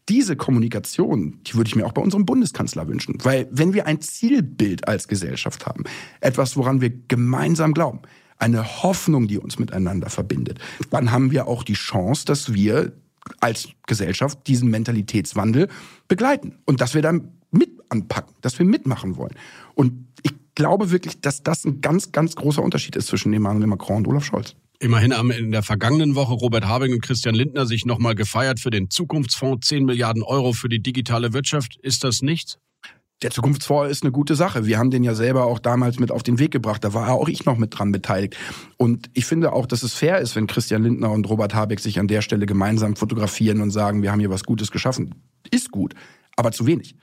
Diese 0.10 0.36
Kommunikation, 0.36 1.40
die 1.44 1.56
würde 1.56 1.68
ich 1.68 1.76
mir 1.76 1.86
auch 1.86 1.92
bei 1.92 2.02
unserem 2.02 2.26
Bundeskanzler 2.26 2.88
wünschen. 2.88 3.18
Weil 3.24 3.48
wenn 3.52 3.74
wir 3.74 3.86
ein 3.86 4.02
Zielbild 4.02 4.88
als 4.88 5.08
Gesellschaft 5.08 5.68
haben, 5.68 5.84
etwas, 6.20 6.58
woran 6.58 6.82
wir 6.82 6.90
gemeinsam 7.08 7.74
glauben, 7.74 8.00
eine 8.40 8.84
Hoffnung, 8.84 9.28
die 9.28 9.38
uns 9.38 9.60
miteinander 9.60 10.10
verbindet, 10.10 10.60
dann 10.90 11.12
haben 11.12 11.32
wir 11.32 11.48
auch 11.48 11.64
die 11.64 11.74
Chance, 11.74 12.26
dass 12.26 12.54
wir 12.54 12.94
als 13.40 13.70
Gesellschaft 13.86 14.48
diesen 14.48 14.70
Mentalitätswandel 14.70 15.68
begleiten 16.08 16.58
und 16.66 16.82
dass 16.82 16.96
wir 16.96 17.02
dann 17.02 17.34
mit 17.52 17.70
anpacken, 17.90 18.34
dass 18.42 18.58
wir 18.58 18.66
mitmachen 18.66 19.18
wollen. 19.18 19.36
Und 19.76 20.07
glaube 20.58 20.90
wirklich, 20.90 21.22
dass 21.22 21.44
das 21.44 21.66
ein 21.66 21.82
ganz, 21.82 22.12
ganz 22.12 22.36
großer 22.36 22.64
Unterschied 22.64 22.96
ist 22.96 23.08
zwischen 23.08 23.32
Emmanuel 23.32 23.68
Macron 23.68 23.98
und 23.98 24.08
Olaf 24.08 24.26
Scholz. 24.26 24.56
Immerhin 24.80 25.16
haben 25.16 25.30
in 25.30 25.52
der 25.52 25.62
vergangenen 25.62 26.16
Woche 26.16 26.34
Robert 26.34 26.68
Habeck 26.68 26.92
und 26.92 27.02
Christian 27.02 27.36
Lindner 27.36 27.68
sich 27.68 27.86
nochmal 27.86 28.16
gefeiert 28.16 28.60
für 28.60 28.72
den 28.72 28.90
Zukunftsfonds 28.90 29.68
10 29.68 29.86
Milliarden 29.86 30.24
Euro 30.24 30.54
für 30.54 30.68
die 30.68 30.82
digitale 30.82 31.32
Wirtschaft. 31.34 31.78
Ist 31.84 32.04
das 32.04 32.24
nichts? 32.24 32.58
Der 33.22 33.30
Zukunftsfonds 33.30 33.92
ist 33.92 34.02
eine 34.02 34.12
gute 34.12 34.34
Sache. 34.36 34.66
Wir 34.66 34.80
haben 34.80 34.90
den 34.90 35.04
ja 35.04 35.14
selber 35.14 35.46
auch 35.46 35.60
damals 35.60 36.00
mit 36.00 36.12
auf 36.12 36.24
den 36.24 36.40
Weg 36.40 36.52
gebracht. 36.52 36.84
Da 36.84 36.92
war 36.96 37.12
auch 37.12 37.28
ich 37.28 37.46
noch 37.46 37.58
mit 37.58 37.78
dran 37.78 37.92
beteiligt. 37.92 38.36
Und 38.78 39.12
ich 39.14 39.26
finde 39.26 39.54
auch, 39.54 39.68
dass 39.68 39.84
es 39.84 39.94
fair 39.94 40.18
ist, 40.18 40.36
wenn 40.36 40.48
Christian 40.48 40.82
Lindner 40.82 41.12
und 41.12 41.30
Robert 41.30 41.54
Habeck 41.54 41.80
sich 41.80 42.00
an 42.00 42.08
der 42.08 42.24
Stelle 42.24 42.48
gemeinsam 42.48 42.96
fotografieren 42.96 43.62
und 43.62 43.70
sagen, 43.70 44.02
wir 44.02 44.12
haben 44.12 44.20
hier 44.20 44.32
was 44.32 44.44
Gutes 44.44 44.72
geschaffen. 44.72 45.14
Ist 45.52 45.70
gut, 45.72 45.94
aber 46.36 46.52
zu 46.52 46.66
wenig. 46.66 46.96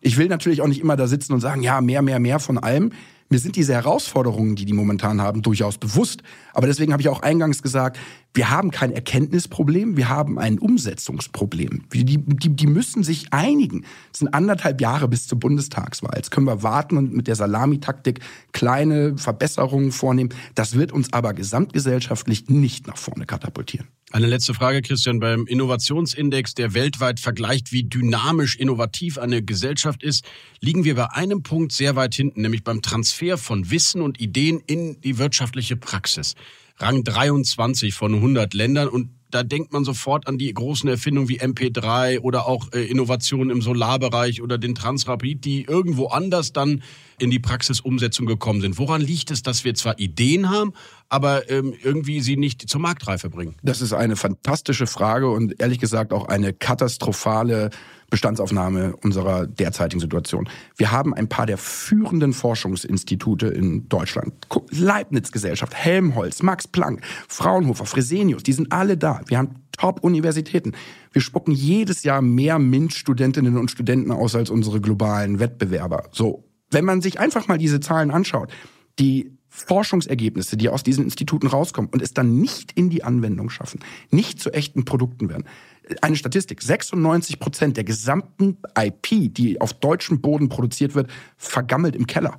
Ich 0.00 0.16
will 0.16 0.28
natürlich 0.28 0.62
auch 0.62 0.68
nicht 0.68 0.80
immer 0.80 0.96
da 0.96 1.06
sitzen 1.06 1.32
und 1.32 1.40
sagen, 1.40 1.62
ja, 1.62 1.80
mehr, 1.80 2.02
mehr, 2.02 2.20
mehr 2.20 2.38
von 2.38 2.58
allem. 2.58 2.92
Mir 3.30 3.38
sind 3.38 3.56
diese 3.56 3.74
Herausforderungen, 3.74 4.56
die 4.56 4.64
die 4.64 4.72
momentan 4.72 5.20
haben, 5.20 5.42
durchaus 5.42 5.76
bewusst. 5.76 6.22
Aber 6.54 6.66
deswegen 6.66 6.92
habe 6.92 7.02
ich 7.02 7.10
auch 7.10 7.20
eingangs 7.20 7.62
gesagt, 7.62 7.98
wir 8.32 8.50
haben 8.50 8.70
kein 8.70 8.90
Erkenntnisproblem, 8.90 9.98
wir 9.98 10.08
haben 10.08 10.38
ein 10.38 10.58
Umsetzungsproblem. 10.58 11.84
Die, 11.92 12.04
die, 12.04 12.18
die 12.24 12.66
müssen 12.66 13.02
sich 13.02 13.32
einigen. 13.32 13.84
Es 14.12 14.20
sind 14.20 14.28
anderthalb 14.28 14.80
Jahre 14.80 15.08
bis 15.08 15.26
zur 15.26 15.38
Bundestagswahl. 15.38 16.14
Jetzt 16.16 16.30
können 16.30 16.46
wir 16.46 16.62
warten 16.62 16.96
und 16.96 17.12
mit 17.12 17.26
der 17.26 17.36
Salamitaktik 17.36 18.20
kleine 18.52 19.18
Verbesserungen 19.18 19.92
vornehmen. 19.92 20.30
Das 20.54 20.74
wird 20.74 20.92
uns 20.92 21.12
aber 21.12 21.34
gesamtgesellschaftlich 21.34 22.48
nicht 22.48 22.86
nach 22.86 22.96
vorne 22.96 23.26
katapultieren. 23.26 23.88
Eine 24.10 24.26
letzte 24.26 24.54
Frage, 24.54 24.80
Christian. 24.80 25.20
Beim 25.20 25.46
Innovationsindex, 25.46 26.54
der 26.54 26.72
weltweit 26.72 27.20
vergleicht, 27.20 27.72
wie 27.72 27.84
dynamisch 27.84 28.56
innovativ 28.56 29.18
eine 29.18 29.42
Gesellschaft 29.42 30.02
ist, 30.02 30.24
liegen 30.60 30.84
wir 30.84 30.94
bei 30.94 31.10
einem 31.12 31.42
Punkt 31.42 31.72
sehr 31.72 31.94
weit 31.94 32.14
hinten, 32.14 32.40
nämlich 32.40 32.64
beim 32.64 32.80
Transfer 32.80 33.36
von 33.36 33.70
Wissen 33.70 34.00
und 34.00 34.18
Ideen 34.18 34.60
in 34.66 34.98
die 35.02 35.18
wirtschaftliche 35.18 35.76
Praxis. 35.76 36.36
Rang 36.78 37.04
23 37.04 37.92
von 37.92 38.14
100 38.14 38.54
Ländern 38.54 38.88
und 38.88 39.10
da 39.30 39.42
denkt 39.42 39.72
man 39.72 39.84
sofort 39.84 40.26
an 40.26 40.38
die 40.38 40.52
großen 40.52 40.88
Erfindungen 40.88 41.28
wie 41.28 41.40
MP3 41.40 42.20
oder 42.20 42.46
auch 42.46 42.72
äh, 42.72 42.84
Innovationen 42.84 43.50
im 43.50 43.62
Solarbereich 43.62 44.42
oder 44.42 44.58
den 44.58 44.74
Transrapid, 44.74 45.44
die 45.44 45.64
irgendwo 45.64 46.06
anders 46.06 46.52
dann 46.52 46.82
in 47.18 47.30
die 47.30 47.38
Praxisumsetzung 47.38 48.26
gekommen 48.26 48.60
sind. 48.60 48.78
Woran 48.78 49.00
liegt 49.00 49.30
es, 49.30 49.42
dass 49.42 49.64
wir 49.64 49.74
zwar 49.74 49.98
Ideen 49.98 50.50
haben, 50.50 50.72
aber 51.08 51.50
ähm, 51.50 51.74
irgendwie 51.82 52.20
sie 52.20 52.36
nicht 52.36 52.68
zur 52.68 52.80
Marktreife 52.80 53.28
bringen? 53.28 53.56
Das 53.62 53.80
ist 53.80 53.92
eine 53.92 54.16
fantastische 54.16 54.86
Frage 54.86 55.30
und 55.30 55.60
ehrlich 55.60 55.78
gesagt 55.78 56.12
auch 56.12 56.28
eine 56.28 56.52
katastrophale 56.52 57.70
Bestandsaufnahme 58.10 58.96
unserer 59.02 59.46
derzeitigen 59.46 60.00
Situation. 60.00 60.48
Wir 60.76 60.92
haben 60.92 61.12
ein 61.12 61.28
paar 61.28 61.46
der 61.46 61.58
führenden 61.58 62.32
Forschungsinstitute 62.32 63.48
in 63.48 63.88
Deutschland. 63.88 64.34
Leibniz-Gesellschaft, 64.70 65.74
Helmholtz, 65.74 66.42
Max 66.42 66.66
Planck, 66.66 67.02
Fraunhofer, 67.28 67.84
Fresenius, 67.84 68.42
die 68.42 68.52
sind 68.54 68.72
alle 68.72 68.96
da. 68.96 69.20
Wir 69.26 69.38
haben 69.38 69.56
Top-Universitäten. 69.72 70.72
Wir 71.12 71.22
spucken 71.22 71.52
jedes 71.52 72.02
Jahr 72.02 72.22
mehr 72.22 72.58
MINT-Studentinnen 72.58 73.56
und 73.56 73.70
Studenten 73.70 74.10
aus 74.10 74.34
als 74.34 74.50
unsere 74.50 74.80
globalen 74.80 75.38
Wettbewerber. 75.38 76.04
So, 76.12 76.44
wenn 76.70 76.84
man 76.84 77.00
sich 77.00 77.20
einfach 77.20 77.46
mal 77.46 77.58
diese 77.58 77.80
Zahlen 77.80 78.10
anschaut, 78.10 78.50
die 78.98 79.38
Forschungsergebnisse, 79.48 80.56
die 80.56 80.68
aus 80.68 80.82
diesen 80.82 81.04
Instituten 81.04 81.46
rauskommen 81.46 81.90
und 81.90 82.02
es 82.02 82.14
dann 82.14 82.38
nicht 82.38 82.72
in 82.72 82.90
die 82.90 83.02
Anwendung 83.02 83.50
schaffen, 83.50 83.80
nicht 84.10 84.40
zu 84.40 84.52
echten 84.52 84.84
Produkten 84.84 85.28
werden. 85.28 85.44
Eine 86.02 86.16
Statistik, 86.16 86.62
96 86.62 87.38
Prozent 87.38 87.76
der 87.76 87.84
gesamten 87.84 88.58
IP, 88.78 89.34
die 89.34 89.60
auf 89.60 89.72
deutschem 89.72 90.20
Boden 90.20 90.48
produziert 90.48 90.94
wird, 90.94 91.10
vergammelt 91.36 91.96
im 91.96 92.06
Keller. 92.06 92.38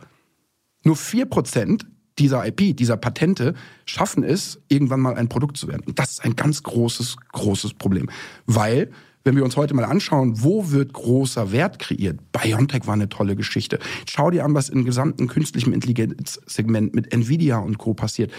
Nur 0.84 0.96
vier 0.96 1.26
Prozent 1.26 1.86
dieser 2.20 2.46
IP, 2.46 2.76
dieser 2.76 2.98
Patente 2.98 3.54
schaffen 3.86 4.24
es, 4.24 4.62
irgendwann 4.68 5.00
mal 5.00 5.16
ein 5.16 5.30
Produkt 5.30 5.58
zu 5.58 5.68
werden. 5.68 5.84
Und 5.88 6.00
das 6.00 6.12
ist 6.12 6.26
ein 6.26 6.36
ganz 6.36 6.64
großes, 6.64 7.16
großes 7.32 7.74
Problem. 7.76 8.10
Weil 8.46 8.92
wenn 9.24 9.36
wir 9.36 9.44
uns 9.44 9.58
heute 9.58 9.74
mal 9.74 9.86
anschauen, 9.86 10.44
wo 10.44 10.72
wird 10.72 10.94
großer 10.94 11.52
Wert 11.52 11.80
kreiert? 11.80 12.20
BioNTech 12.32 12.88
war 12.88 12.94
eine 12.94 13.10
tolle 13.10 13.36
Geschichte. 13.36 13.80
Schau 14.08 14.32
dir 14.32 14.46
an, 14.46 14.54
was 14.54 14.70
im 14.70 14.86
gesamten 14.86 15.28
künstlichen 15.28 15.74
Intelligenzsegment 15.74 16.96
mit 16.96 17.14
Nvidia 17.14 17.58
und 17.58 17.78
Co. 17.78 17.94
passiert. 17.94 18.32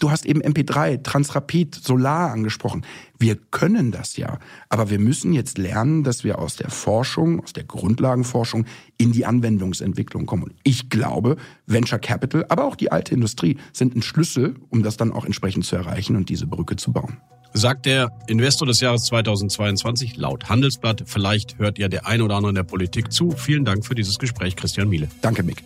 Du 0.00 0.10
hast 0.10 0.26
eben 0.26 0.42
MP3, 0.42 1.02
Transrapid, 1.02 1.74
Solar 1.74 2.32
angesprochen. 2.32 2.84
Wir 3.18 3.36
können 3.36 3.92
das 3.92 4.16
ja. 4.16 4.38
Aber 4.68 4.90
wir 4.90 4.98
müssen 4.98 5.32
jetzt 5.32 5.56
lernen, 5.56 6.02
dass 6.02 6.24
wir 6.24 6.38
aus 6.38 6.56
der 6.56 6.70
Forschung, 6.70 7.40
aus 7.40 7.52
der 7.52 7.64
Grundlagenforschung 7.64 8.66
in 8.98 9.12
die 9.12 9.24
Anwendungsentwicklung 9.24 10.26
kommen. 10.26 10.42
Und 10.42 10.54
ich 10.64 10.90
glaube, 10.90 11.36
Venture 11.66 12.00
Capital, 12.00 12.44
aber 12.48 12.64
auch 12.64 12.76
die 12.76 12.90
alte 12.90 13.14
Industrie 13.14 13.56
sind 13.72 13.94
ein 13.94 14.02
Schlüssel, 14.02 14.56
um 14.68 14.82
das 14.82 14.96
dann 14.96 15.12
auch 15.12 15.24
entsprechend 15.24 15.64
zu 15.64 15.76
erreichen 15.76 16.16
und 16.16 16.28
diese 16.28 16.46
Brücke 16.46 16.76
zu 16.76 16.92
bauen 16.92 17.16
sagt 17.54 17.86
der 17.86 18.10
Investor 18.26 18.66
des 18.66 18.80
Jahres 18.80 19.04
2022 19.04 20.16
laut 20.16 20.48
Handelsblatt. 20.48 21.04
Vielleicht 21.06 21.58
hört 21.58 21.78
ja 21.78 21.88
der 21.88 22.06
eine 22.06 22.24
oder 22.24 22.34
andere 22.34 22.50
in 22.50 22.56
der 22.56 22.64
Politik 22.64 23.12
zu. 23.12 23.30
Vielen 23.30 23.64
Dank 23.64 23.86
für 23.86 23.94
dieses 23.94 24.18
Gespräch, 24.18 24.56
Christian 24.56 24.88
Miele. 24.88 25.08
Danke, 25.22 25.44
Mick. 25.44 25.62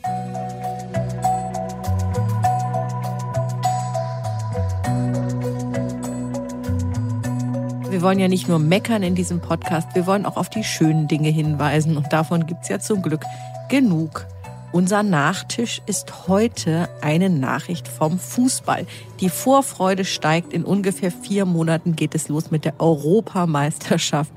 Wir 7.98 8.04
wollen 8.04 8.20
ja 8.20 8.28
nicht 8.28 8.46
nur 8.46 8.60
meckern 8.60 9.02
in 9.02 9.16
diesem 9.16 9.40
Podcast, 9.40 9.88
wir 9.96 10.06
wollen 10.06 10.24
auch 10.24 10.36
auf 10.36 10.48
die 10.48 10.62
schönen 10.62 11.08
Dinge 11.08 11.30
hinweisen. 11.30 11.96
Und 11.96 12.12
davon 12.12 12.46
gibt's 12.46 12.68
ja 12.68 12.78
zum 12.78 13.02
Glück 13.02 13.24
genug. 13.68 14.24
Unser 14.70 15.02
Nachtisch 15.02 15.82
ist 15.86 16.28
heute 16.28 16.88
eine 17.00 17.28
Nachricht 17.28 17.88
vom 17.88 18.20
Fußball. 18.20 18.86
Die 19.18 19.28
Vorfreude 19.28 20.04
steigt. 20.04 20.52
In 20.52 20.64
ungefähr 20.64 21.10
vier 21.10 21.44
Monaten 21.44 21.96
geht 21.96 22.14
es 22.14 22.28
los 22.28 22.52
mit 22.52 22.64
der 22.64 22.74
Europameisterschaft 22.78 24.30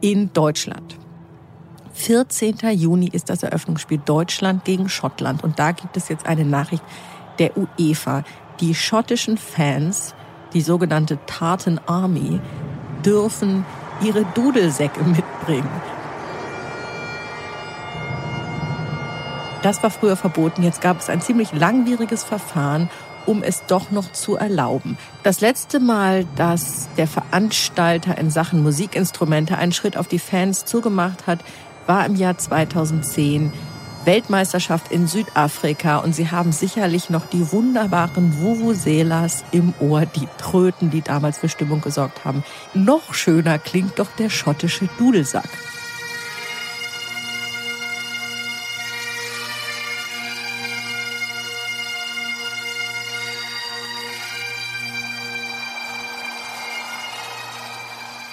in 0.00 0.32
Deutschland. 0.32 0.96
14. 1.94 2.58
Juni 2.74 3.08
ist 3.12 3.28
das 3.28 3.42
Eröffnungsspiel 3.42 3.98
Deutschland 4.04 4.64
gegen 4.64 4.88
Schottland. 4.88 5.42
Und 5.42 5.58
da 5.58 5.72
gibt 5.72 5.96
es 5.96 6.08
jetzt 6.08 6.26
eine 6.26 6.44
Nachricht 6.44 6.84
der 7.40 7.56
UEFA. 7.56 8.22
Die 8.60 8.72
schottischen 8.72 9.36
Fans, 9.36 10.14
die 10.54 10.60
sogenannte 10.60 11.18
Tartan 11.26 11.80
Army, 11.86 12.38
dürfen 13.04 13.64
ihre 14.02 14.24
Dudelsäcke 14.34 15.02
mitbringen. 15.02 15.68
Das 19.62 19.82
war 19.82 19.90
früher 19.90 20.16
verboten. 20.16 20.62
Jetzt 20.62 20.80
gab 20.80 21.00
es 21.00 21.10
ein 21.10 21.20
ziemlich 21.20 21.52
langwieriges 21.52 22.24
Verfahren, 22.24 22.88
um 23.26 23.42
es 23.42 23.66
doch 23.66 23.90
noch 23.90 24.10
zu 24.12 24.36
erlauben. 24.36 24.96
Das 25.22 25.40
letzte 25.40 25.80
Mal, 25.80 26.24
dass 26.36 26.88
der 26.96 27.06
Veranstalter 27.06 28.16
in 28.16 28.30
Sachen 28.30 28.62
Musikinstrumente 28.62 29.58
einen 29.58 29.72
Schritt 29.72 29.98
auf 29.98 30.08
die 30.08 30.18
Fans 30.18 30.64
zugemacht 30.64 31.26
hat, 31.26 31.40
war 31.86 32.06
im 32.06 32.16
Jahr 32.16 32.38
2010 32.38 33.52
Weltmeisterschaft 34.04 34.90
in 34.90 35.06
Südafrika 35.06 35.98
und 35.98 36.14
Sie 36.14 36.30
haben 36.30 36.52
sicherlich 36.52 37.10
noch 37.10 37.26
die 37.26 37.52
wunderbaren 37.52 38.40
Vuvuzelas 38.40 39.44
im 39.52 39.74
Ohr, 39.80 40.06
die 40.06 40.28
Tröten, 40.38 40.90
die 40.90 41.02
damals 41.02 41.38
für 41.38 41.48
Stimmung 41.48 41.80
gesorgt 41.80 42.24
haben. 42.24 42.42
Noch 42.74 43.14
schöner 43.14 43.58
klingt 43.58 43.98
doch 43.98 44.10
der 44.18 44.30
schottische 44.30 44.88
Dudelsack. 44.98 45.48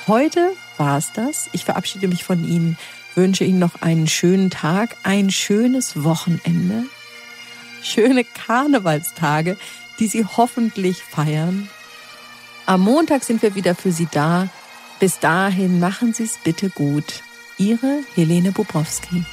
Heute 0.08 0.54
war 0.78 0.98
es 0.98 1.12
das. 1.12 1.50
Ich 1.52 1.66
verabschiede 1.66 2.08
mich 2.08 2.24
von 2.24 2.48
Ihnen, 2.48 2.78
wünsche 3.18 3.44
Ihnen 3.44 3.60
noch 3.60 3.82
einen 3.82 4.08
schönen 4.08 4.50
Tag, 4.50 4.96
ein 5.04 5.32
schönes 5.32 6.04
Wochenende, 6.04 6.86
schöne 7.82 8.24
Karnevalstage, 8.24 9.58
die 10.00 10.08
Sie 10.08 10.24
hoffentlich 10.24 11.02
feiern. 11.04 11.70
Am 12.68 12.82
Montag 12.82 13.24
sind 13.24 13.42
wir 13.42 13.56
wieder 13.56 13.76
für 13.76 13.92
Sie 13.92 14.08
da. 14.12 14.50
Bis 15.00 15.20
dahin 15.20 15.80
machen 15.80 16.14
Sie 16.14 16.24
es 16.24 16.38
bitte 16.38 16.70
gut. 16.70 17.24
Ihre 17.58 18.04
Helene 18.16 18.52
Bobrowski. 18.52 19.26